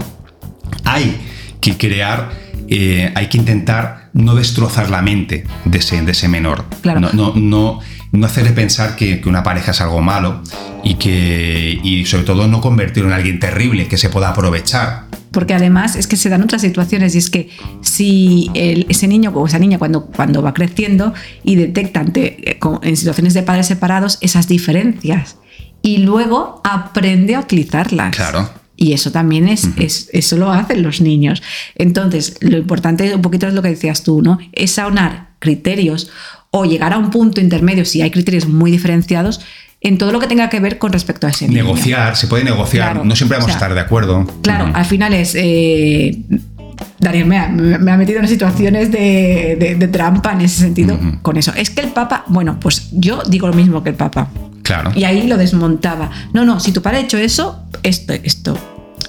[0.83, 1.17] hay
[1.61, 2.31] que crear,
[2.67, 6.65] eh, hay que intentar no destrozar la mente de ese, de ese menor.
[6.81, 6.99] Claro.
[6.99, 7.79] No, no, no,
[8.11, 10.41] no hacerle pensar que, una pareja es algo malo
[10.83, 15.05] y que y sobre todo no convertirlo en alguien terrible que se pueda aprovechar.
[15.31, 17.49] Porque además es que se dan otras situaciones y es que
[17.81, 22.97] si ese niño o esa niña cuando, cuando va creciendo y detecta ante, eh, en
[22.97, 25.37] situaciones de padres separados esas diferencias
[25.81, 28.13] y luego aprende a utilizarlas.
[28.13, 28.60] Claro.
[28.81, 31.43] Y eso también es, es, eso lo hacen los niños.
[31.75, 34.39] Entonces, lo importante un poquito es lo que decías tú, ¿no?
[34.53, 36.09] Es aunar criterios
[36.49, 39.41] o llegar a un punto intermedio si hay criterios muy diferenciados
[39.81, 41.61] en todo lo que tenga que ver con respecto a ese niño.
[41.61, 44.25] Negociar, se puede negociar, no siempre vamos a estar de acuerdo.
[44.41, 45.35] Claro, al final es...
[45.35, 46.17] Eh,
[46.97, 51.37] Daniel me ha, me ha, metido en situaciones de, de, trampa en ese sentido con
[51.37, 51.53] eso.
[51.55, 54.31] Es que el Papa, bueno, pues yo digo lo mismo que el Papa.
[54.63, 54.91] Claro.
[54.95, 56.09] Y ahí lo desmontaba.
[56.33, 58.57] No, no, si tu padre ha hecho eso, esto, esto.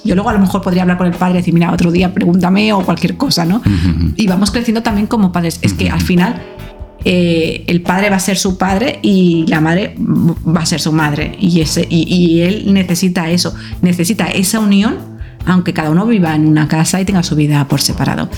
[0.05, 2.13] Yo luego a lo mejor podría hablar con el padre y decir, mira, otro día
[2.13, 3.63] pregúntame o cualquier cosa, ¿no?
[4.17, 5.61] Y vamos creciendo también como padres.
[5.63, 6.43] Es que al final
[7.05, 10.93] eh, el padre va a ser su padre y la madre va a ser su
[10.93, 11.37] madre.
[11.39, 14.97] Y, ese, y, él necesita eso, necesita esa unión,
[15.47, 18.29] aunque cada uno viva en una casa y tenga su vida por separado.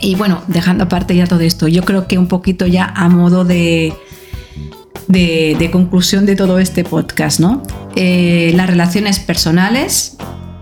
[0.00, 3.44] Y bueno, dejando aparte ya todo esto, yo creo que un poquito ya a modo
[3.44, 3.94] de,
[5.08, 7.62] de, conclusión de todo este podcast, ¿no?
[7.94, 10.16] Eh, las relaciones personales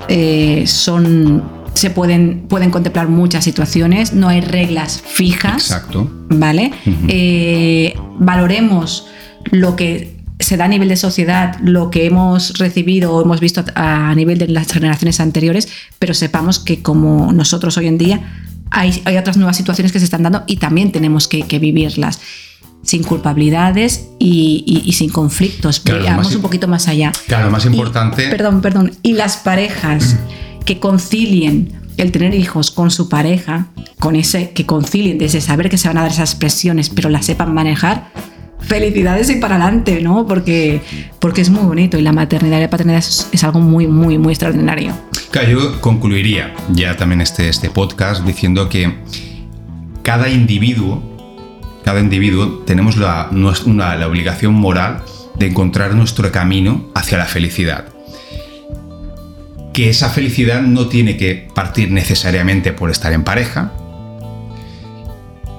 [0.09, 1.43] eh, son
[1.75, 5.71] se pueden, pueden contemplar muchas situaciones, no hay reglas fijas.
[5.71, 6.09] Exacto.
[6.29, 6.73] ¿Vale?
[7.09, 9.09] Eh, valoremos
[9.51, 13.65] lo que se da a nivel de sociedad, lo que hemos recibido o hemos visto
[13.75, 15.69] a nivel de las generaciones anteriores,
[15.99, 18.21] pero sepamos que como nosotros hoy en día
[18.71, 22.21] hay, hay otras nuevas situaciones que se están dando y también tenemos que, que vivirlas
[22.85, 25.81] sin culpabilidades y, sin conflictos.
[25.81, 27.13] Pero vamos un poquito más allá.
[27.27, 28.29] Claro, lo más importante.
[28.29, 28.93] perdón, perdón.
[29.03, 30.17] Y las parejas
[30.65, 33.69] que concilien el tener hijos con su pareja,
[33.99, 37.27] con ese que concilien desde saber que se van a dar esas presiones, pero las
[37.27, 38.11] sepan manejar.
[38.61, 40.27] Felicidades y para adelante, ¿no?
[40.27, 40.81] Porque,
[41.19, 44.33] porque es muy bonito y la maternidad y la paternidad es, algo muy, muy, muy
[44.33, 44.95] extraordinario.
[45.31, 48.95] Claro, yo concluiría ya también este, este podcast diciendo que
[50.03, 51.14] cada individuo
[51.85, 55.03] cada individuo tenemos la, la obligación moral
[55.39, 57.87] de encontrar nuestro camino hacia la felicidad.
[59.73, 63.73] Que esa felicidad no tiene que partir necesariamente por estar en pareja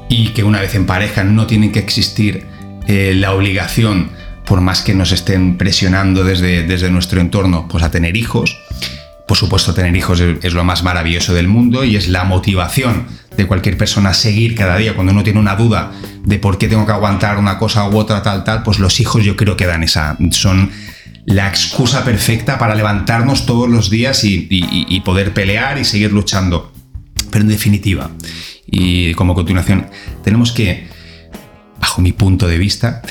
[0.10, 2.46] y que una vez en pareja no tiene que existir
[2.88, 4.12] eh, la obligación,
[4.46, 8.58] por más que nos estén presionando desde, desde nuestro entorno, pues a tener hijos.
[9.28, 13.08] Por supuesto, tener hijos es, lo más maravilloso del mundo y es la motivación
[13.38, 15.92] de cualquier persona seguir cada día cuando uno tiene una duda
[16.24, 19.24] de por qué tengo que aguantar una cosa u otra, tal, tal, pues los hijos
[19.24, 20.72] yo creo que dan esa, son
[21.26, 26.72] la excusa perfecta para levantarnos todos los días y, poder pelear y seguir luchando.
[27.32, 28.12] Pero en definitiva,
[28.68, 29.88] y como continuación,
[30.24, 30.88] tenemos que,
[31.80, 33.02] bajo mi punto de vista,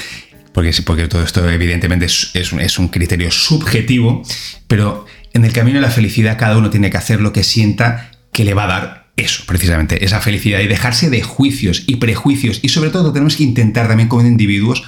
[0.53, 4.23] porque, porque todo esto evidentemente es, es, un criterio subjetivo,
[4.69, 8.11] pero en el camino de la felicidad cada uno tiene que hacer lo que sienta
[8.33, 12.61] que le va a dar eso, precisamente, esa felicidad y dejarse de juicios y prejuicios.
[12.63, 14.83] Y sobre todo tenemos que intentar también como individuos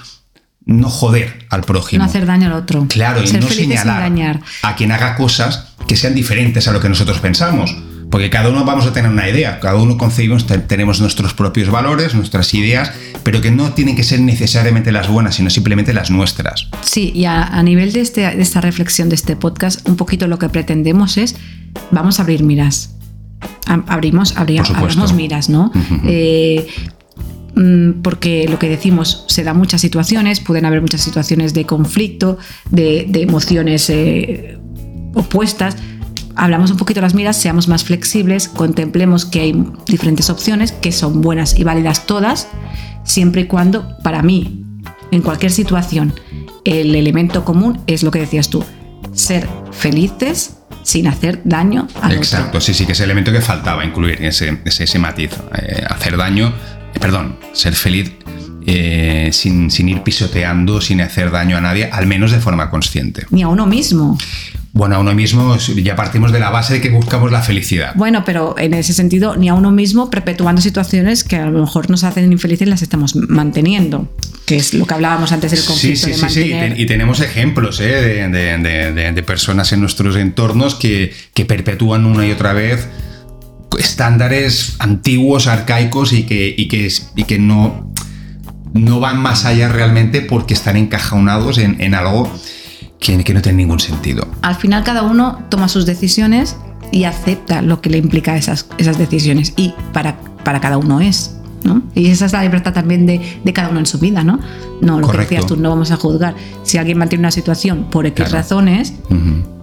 [0.64, 2.02] no joder al prójimo.
[2.02, 2.86] No hacer daño al otro.
[2.88, 7.20] Claro, y no señalar a quien haga cosas que sean diferentes a lo que nosotros
[7.20, 7.74] pensamos.
[8.10, 12.14] Porque cada uno vamos a tener una idea, cada uno concebimos, tenemos nuestros propios valores,
[12.14, 12.92] nuestras ideas,
[13.24, 16.68] pero que no tienen que ser necesariamente las buenas, sino simplemente las nuestras.
[16.82, 20.38] Sí, y a, nivel de, este, de esta reflexión de este podcast, un poquito lo
[20.38, 21.34] que pretendemos es,
[21.90, 22.95] vamos a abrir miras
[23.66, 25.70] abrimos, abrimos miras, ¿no?
[26.04, 26.66] Eh,
[27.54, 32.38] mm, porque lo que decimos, se dan muchas situaciones, pueden haber muchas situaciones de conflicto,
[32.70, 34.58] de, emociones eh,
[35.14, 35.76] opuestas.
[36.34, 41.22] Hablamos un poquito las miras, seamos más flexibles, contemplemos que hay diferentes opciones, que son
[41.22, 42.48] buenas y válidas todas,
[43.04, 44.64] siempre y cuando, para mí,
[45.10, 46.12] en cualquier situación,
[46.64, 48.64] el elemento común es lo que decías tú,
[49.12, 50.55] ser felices
[50.86, 54.84] sin hacer daño al Exacto, sí, sí, que ese elemento que faltaba incluir, ese, ese,
[54.84, 55.32] ese matiz.
[55.58, 56.52] Eh, hacer daño,
[56.94, 58.12] eh, perdón, ser feliz
[58.64, 63.26] eh, sin, sin ir pisoteando, sin hacer daño a nadie, al menos de forma consciente.
[63.30, 64.16] Ni a uno mismo.
[64.72, 67.92] Bueno, a uno mismo ya partimos de la base de que buscamos la felicidad.
[67.96, 71.90] Bueno, pero en ese sentido, ni a uno mismo perpetuando situaciones que a lo mejor
[71.90, 74.08] nos hacen infelices las estamos manteniendo,
[74.46, 76.06] que es lo que hablábamos antes del conflicto.
[76.06, 76.54] Sí, sí, sí, sí.
[76.76, 78.28] Y, tenemos ejemplos ¿eh?
[78.30, 82.88] de, personas en nuestros entornos que, que perpetúan una y otra vez
[83.78, 87.92] estándares antiguos, arcaicos y que, y que, y que no,
[88.72, 92.32] no van más allá realmente porque están encajonados en, en algo
[93.00, 94.28] que, que no tiene ningún sentido.
[94.42, 96.56] Al final cada uno toma sus decisiones
[96.92, 101.35] y acepta lo que le implica esas, esas decisiones y para, para cada uno es.
[101.66, 101.82] ¿No?
[101.94, 104.40] Y esa es la libertad también de, de, cada uno en su vida, ¿no?
[104.80, 106.34] No, lo que decías tú, no vamos a juzgar.
[106.62, 108.94] Si alguien mantiene una situación por X razones,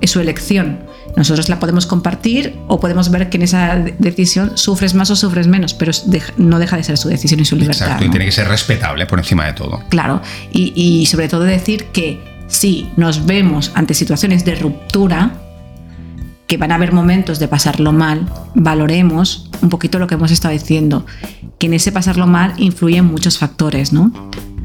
[0.01, 0.80] es su elección.
[1.16, 5.47] Nosotros la podemos compartir o podemos ver que en esa decisión sufres más o sufres
[5.47, 5.91] menos, pero
[6.38, 7.84] no deja de ser su decisión y su libertad.
[7.84, 9.84] Exacto, y tiene que ser respetable por encima de todo.
[9.89, 15.32] Claro, y, y sobre todo decir que si nos vemos ante situaciones de ruptura,
[16.47, 20.54] que van a haber momentos de pasarlo mal, valoremos un poquito lo que hemos estado
[20.54, 21.06] diciendo,
[21.64, 24.11] que en ese pasarlo mal influyen muchos factores, ¿no?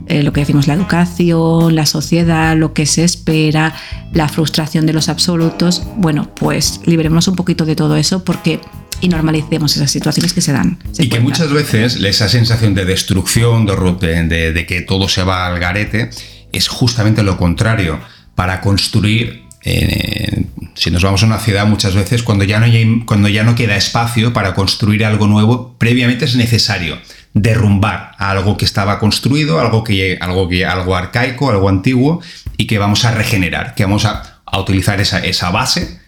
[0.09, 3.73] Eh, lo que decimos, la educación, la sociedad, lo que se espera,
[4.13, 5.85] la frustración de los absolutos.
[5.97, 8.61] Bueno, pues libremos un poquito de todo eso porque
[9.01, 10.77] y normalicemos esas situaciones que se dan.
[10.99, 15.47] y que muchas veces esa sensación de destrucción, de, de, de, que todo se va
[15.47, 16.11] al garete,
[16.51, 18.01] es justamente lo contrario.
[18.35, 20.47] Para construir, eh,
[20.79, 23.77] si nos vamos a una ciudad muchas veces, cuando ya, no cuando ya no queda
[23.77, 26.99] espacio para construir algo nuevo, previamente es necesario
[27.35, 32.21] derrumbar algo que estaba construido, algo, que, algo, que, algo arcaico, algo antiguo,
[32.57, 35.99] y que vamos a regenerar, que vamos a, a utilizar esa, esa, base,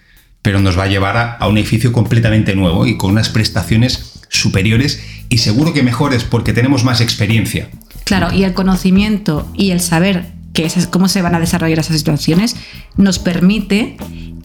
[0.41, 4.21] pero nos va a llevar a, a, un edificio completamente nuevo y con unas prestaciones
[4.29, 7.68] superiores y seguro que mejores porque tenemos más experiencia.
[8.05, 11.96] Claro, y el conocimiento y el saber que esas, cómo se van a desarrollar esas
[11.96, 12.57] situaciones
[12.96, 13.96] nos permite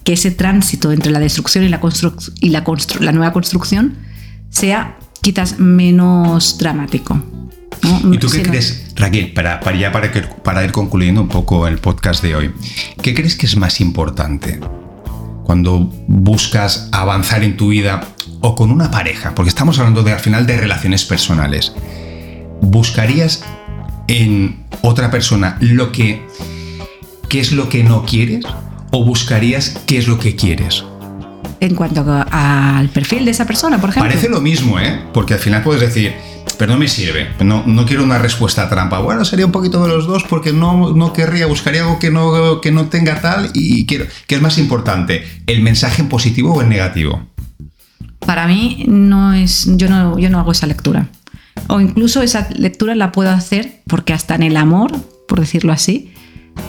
[0.03, 1.81] que ese tránsito entre la destrucción y la,
[2.39, 2.63] y la,
[2.99, 3.97] la nueva construcción
[4.49, 7.19] sea quizás menos dramático.
[7.81, 8.13] ¿no?
[8.13, 11.67] ¿Y tú qué crees, Raquel, para, para ya para, que, para ir concluyendo un poco
[11.67, 12.51] el podcast de hoy,
[13.01, 14.59] qué crees que es más importante
[15.43, 18.01] cuando buscas avanzar en tu vida
[18.41, 19.33] o con una pareja?
[19.35, 21.73] Porque estamos hablando de, al final de relaciones personales.
[22.61, 23.43] ¿Buscarías
[24.07, 26.25] en otra persona lo que
[27.29, 28.45] qué es lo que no quieres
[28.91, 30.83] o buscarías qué es lo que quieres?
[31.59, 34.09] en cuanto al perfil de esa persona, por ejemplo.
[34.09, 35.01] Parece lo mismo, ¿eh?
[35.13, 36.13] Porque al final puedes decir,
[36.57, 38.99] pero no me sirve, no, no quiero una respuesta trampa.
[38.99, 42.61] Bueno, sería un poquito de los dos porque no, no querría, buscaría algo que no,
[42.61, 44.05] que no tenga tal y quiero.
[44.27, 45.25] ¿Qué es más importante?
[45.47, 47.23] ¿El mensaje en positivo o en negativo?
[48.19, 49.69] Para mí no es.
[49.75, 51.07] Yo no, yo no hago esa lectura.
[51.67, 54.91] O incluso esa lectura la puedo hacer porque hasta en el amor,
[55.27, 56.11] por decirlo así,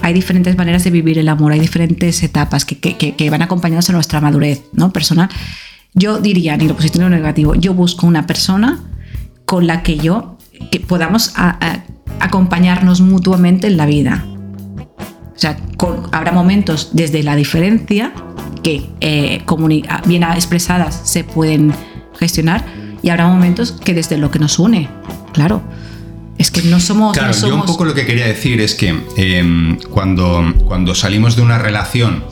[0.03, 3.89] hay diferentes maneras de vivir el amor, hay diferentes etapas que, que, que van acompañados
[3.91, 4.93] a nuestra madurez ¿no?
[4.93, 5.29] personal.
[5.95, 8.83] Yo diría, ni lo positivo ni lo negativo, yo busco una persona
[9.45, 10.37] con la que yo
[10.89, 11.33] podamos
[12.21, 14.25] acompañarnos mutuamente en la vida.
[15.35, 15.57] O sea,
[16.13, 18.13] habrá momentos desde la diferencia
[18.63, 19.45] que eh,
[20.07, 21.73] bien expresadas se pueden
[22.19, 22.65] gestionar
[23.07, 24.89] y habrá momentos que desde lo que nos une,
[25.33, 25.63] claro.
[26.39, 27.13] Es que no somos.
[27.13, 27.55] Claro, no somos...
[27.55, 31.57] yo un poco lo que quería decir es que eh, cuando, cuando salimos de una
[31.57, 32.25] relación,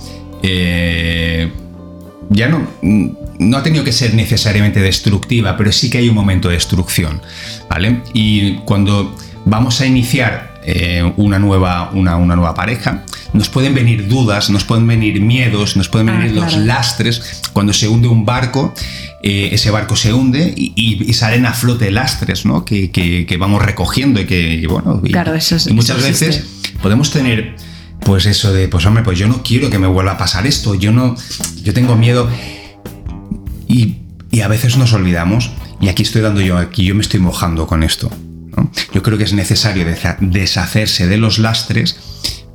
[0.43, 1.49] eh,
[2.29, 6.49] ya no, no ha tenido que ser necesariamente destructiva, pero sí que hay un momento
[6.49, 7.22] de destrucción,
[7.70, 8.01] ¿vale?
[8.12, 9.14] Y cuando
[9.45, 14.65] vamos a iniciar eh, una, nueva, una, una, nueva pareja, nos pueden venir dudas, nos
[14.65, 16.47] pueden venir miedos, nos pueden venir ah, claro.
[16.47, 17.43] los lastres.
[17.53, 18.75] Cuando se hunde un barco,
[19.23, 22.65] eh, ese barco se hunde y, y, y, salen a flote lastres, ¿no?
[22.65, 26.07] Que, que, que vamos recogiendo y que, y bueno, y, claro, eso es, muchas eso
[26.07, 26.45] veces
[26.83, 27.57] podemos tener
[28.01, 30.75] pues eso de, pues hombre, pues yo no quiero que me vuelva a pasar esto,
[30.75, 31.17] yo no,
[31.62, 32.29] yo tengo miedo
[33.67, 33.97] y,
[34.31, 35.51] y a veces nos olvidamos
[35.81, 38.11] y aquí estoy dando yo, aquí yo me estoy mojando con esto.
[38.92, 39.84] Yo creo que es necesario
[40.20, 41.98] deshacerse de los lastres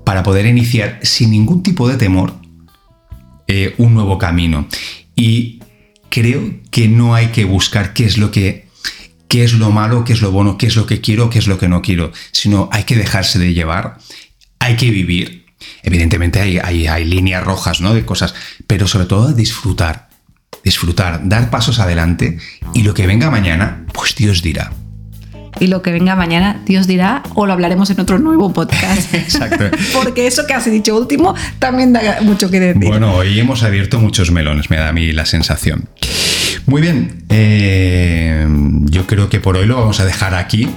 [0.03, 2.33] para poder iniciar sin ningún tipo de temor
[3.47, 4.67] eh, un nuevo camino.
[5.15, 5.59] Y
[6.09, 6.41] creo
[6.71, 8.67] que no hay que buscar qué es lo que
[9.27, 11.47] qué es lo malo, qué es lo bueno, qué es lo que quiero, qué es
[11.47, 13.99] lo que no quiero, sino hay que dejarse de llevar,
[14.57, 15.45] hay que vivir.
[15.83, 17.93] Evidentemente hay, hay, hay líneas rojas ¿no?
[17.93, 18.33] de cosas,
[18.65, 20.09] pero sobre todo disfrutar,
[20.63, 22.39] disfrutar, dar pasos adelante
[22.73, 24.71] y lo que venga mañana, pues Dios dirá
[25.59, 29.13] y lo que venga mañana, Dios dirá, o lo hablaremos en otro nuevo podcast.
[29.13, 29.65] Exacto.
[29.93, 32.83] Porque eso que has dicho último también da mucho que decir.
[32.85, 35.89] Bueno, hoy hemos abierto muchos melones, me da a mí la sensación.
[36.65, 38.45] Muy bien, eh,
[38.85, 40.67] yo creo que por hoy lo vamos a dejar aquí.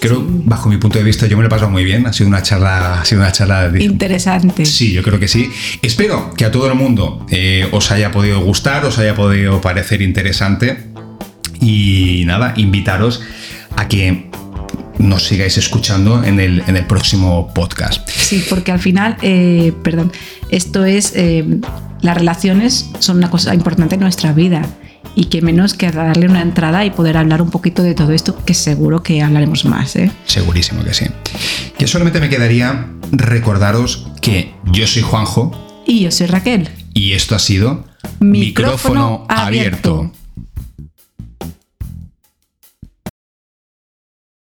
[0.00, 2.06] Creo, bajo mi punto de vista, yo me lo he pasado muy bien.
[2.06, 4.64] Ha sido una charla, ha sido una charla de- Interesante.
[4.66, 5.50] Sí, yo creo que sí.
[5.82, 10.02] Espero que a todo el mundo eh, os haya podido gustar, os haya podido parecer
[10.02, 10.88] interesante.
[11.60, 13.22] Y nada, invitaros
[13.78, 14.28] a que
[14.98, 18.08] nos sigáis escuchando en el, en el próximo podcast.
[18.10, 20.10] Sí, porque al final, eh, perdón,
[20.50, 21.44] esto es, eh,
[22.02, 24.62] las relaciones son una cosa importante en nuestra vida
[25.14, 28.36] y que menos que darle una entrada y poder hablar un poquito de todo esto,
[28.44, 29.94] que seguro que hablaremos más.
[29.96, 30.10] ¿eh?
[30.26, 31.06] Segurísimo que sí.
[31.78, 35.52] Ya solamente me quedaría recordaros que yo soy Juanjo
[35.86, 36.68] Y yo soy Raquel.
[36.94, 37.84] y esto ha sido
[38.20, 40.10] Micrófono abierto.